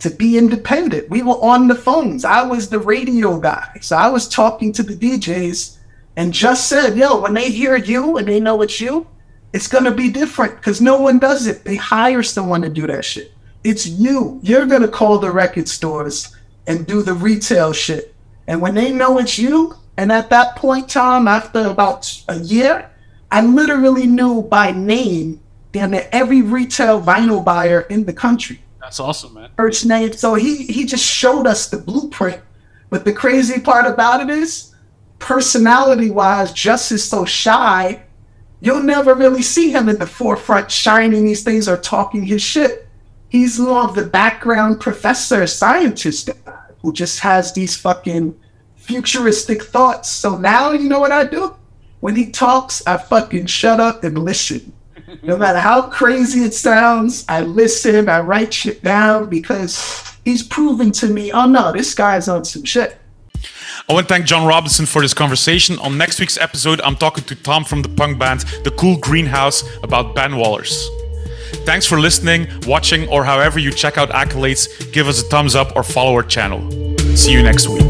to 0.00 0.10
be 0.10 0.38
independent. 0.38 1.10
We 1.10 1.22
were 1.22 1.34
on 1.34 1.68
the 1.68 1.74
phones. 1.74 2.24
I 2.24 2.42
was 2.42 2.68
the 2.68 2.78
radio 2.78 3.38
guy. 3.38 3.78
So 3.82 3.96
I 3.96 4.08
was 4.08 4.28
talking 4.28 4.72
to 4.72 4.82
the 4.82 4.96
DJs 4.96 5.76
and 6.16 6.32
just 6.32 6.68
said, 6.68 6.96
yo, 6.96 7.20
when 7.20 7.34
they 7.34 7.50
hear 7.50 7.76
you 7.76 8.16
and 8.16 8.26
they 8.26 8.40
know 8.40 8.62
it's 8.62 8.80
you, 8.80 9.06
it's 9.52 9.68
going 9.68 9.84
to 9.84 9.90
be 9.90 10.10
different 10.10 10.56
because 10.56 10.80
no 10.80 11.00
one 11.00 11.18
does 11.18 11.46
it. 11.46 11.64
They 11.64 11.76
hire 11.76 12.22
someone 12.22 12.62
to 12.62 12.68
do 12.68 12.86
that 12.86 13.04
shit. 13.04 13.32
It's 13.62 13.86
you. 13.86 14.40
You're 14.42 14.66
going 14.66 14.82
to 14.82 14.88
call 14.88 15.18
the 15.18 15.30
record 15.30 15.68
stores 15.68 16.34
and 16.66 16.86
do 16.86 17.02
the 17.02 17.14
retail 17.14 17.72
shit. 17.72 18.14
And 18.46 18.60
when 18.60 18.74
they 18.74 18.92
know 18.92 19.18
it's 19.18 19.38
you, 19.38 19.76
and 19.96 20.10
at 20.10 20.30
that 20.30 20.56
point, 20.56 20.88
Tom, 20.88 21.28
after 21.28 21.66
about 21.66 22.22
a 22.28 22.38
year, 22.38 22.90
I 23.30 23.42
literally 23.42 24.06
knew 24.06 24.42
by 24.42 24.72
name 24.72 25.40
damn 25.72 25.92
near 25.92 26.08
every 26.10 26.42
retail 26.42 27.00
vinyl 27.00 27.44
buyer 27.44 27.82
in 27.82 28.04
the 28.04 28.12
country. 28.12 28.60
That's 28.80 28.98
awesome, 28.98 29.34
man. 29.34 29.50
First 29.56 29.86
name. 29.86 30.12
So 30.14 30.34
he 30.34 30.64
he 30.64 30.84
just 30.84 31.04
showed 31.04 31.46
us 31.46 31.68
the 31.68 31.76
blueprint. 31.76 32.40
But 32.88 33.04
the 33.04 33.12
crazy 33.12 33.60
part 33.60 33.86
about 33.86 34.20
it 34.20 34.30
is, 34.30 34.74
personality 35.20 36.10
wise, 36.10 36.52
Jus 36.52 36.90
is 36.90 37.08
so 37.08 37.24
shy. 37.24 38.02
You'll 38.60 38.82
never 38.82 39.14
really 39.14 39.42
see 39.42 39.70
him 39.70 39.88
in 39.88 39.98
the 39.98 40.06
forefront 40.06 40.70
shining 40.70 41.24
these 41.24 41.44
things 41.44 41.68
or 41.68 41.76
talking 41.76 42.24
his 42.24 42.42
shit. 42.42 42.88
He's 43.28 43.60
more 43.60 43.84
of 43.84 43.94
the 43.94 44.06
background 44.06 44.80
professor, 44.80 45.46
scientist 45.46 46.30
guy 46.44 46.59
who 46.82 46.92
just 46.92 47.20
has 47.20 47.52
these 47.52 47.76
fucking 47.76 48.38
futuristic 48.76 49.62
thoughts. 49.62 50.08
So 50.08 50.36
now 50.36 50.72
you 50.72 50.88
know 50.88 51.00
what 51.00 51.12
I 51.12 51.24
do? 51.24 51.56
When 52.00 52.16
he 52.16 52.30
talks, 52.30 52.86
I 52.86 52.96
fucking 52.96 53.46
shut 53.46 53.78
up 53.78 54.04
and 54.04 54.18
listen. 54.18 54.72
No 55.22 55.36
matter 55.36 55.58
how 55.58 55.82
crazy 55.82 56.44
it 56.44 56.54
sounds, 56.54 57.24
I 57.28 57.40
listen, 57.42 58.08
I 58.08 58.20
write 58.20 58.54
shit 58.54 58.82
down 58.82 59.28
because 59.28 60.16
he's 60.24 60.42
proving 60.42 60.92
to 60.92 61.08
me, 61.08 61.32
oh 61.32 61.46
no, 61.46 61.72
this 61.72 61.94
guy's 61.94 62.28
on 62.28 62.44
some 62.44 62.64
shit. 62.64 62.96
I 63.88 63.92
want 63.92 64.06
to 64.06 64.14
thank 64.14 64.26
John 64.26 64.46
Robinson 64.46 64.86
for 64.86 65.02
this 65.02 65.14
conversation. 65.14 65.78
On 65.80 65.98
next 65.98 66.20
week's 66.20 66.38
episode, 66.38 66.80
I'm 66.82 66.94
talking 66.96 67.24
to 67.24 67.34
Tom 67.34 67.64
from 67.64 67.82
the 67.82 67.88
punk 67.88 68.18
band 68.18 68.40
The 68.62 68.70
Cool 68.70 68.98
Greenhouse 68.98 69.64
about 69.82 70.14
Ben 70.14 70.32
Wallers. 70.32 70.86
Thanks 71.64 71.86
for 71.86 71.98
listening, 72.00 72.48
watching, 72.66 73.08
or 73.08 73.24
however 73.24 73.58
you 73.58 73.70
check 73.72 73.98
out 73.98 74.10
Accolades. 74.10 74.92
Give 74.92 75.08
us 75.08 75.22
a 75.22 75.24
thumbs 75.24 75.54
up 75.54 75.76
or 75.76 75.82
follow 75.82 76.14
our 76.14 76.22
channel. 76.22 76.60
See 77.16 77.32
you 77.32 77.42
next 77.42 77.68
week. 77.68 77.89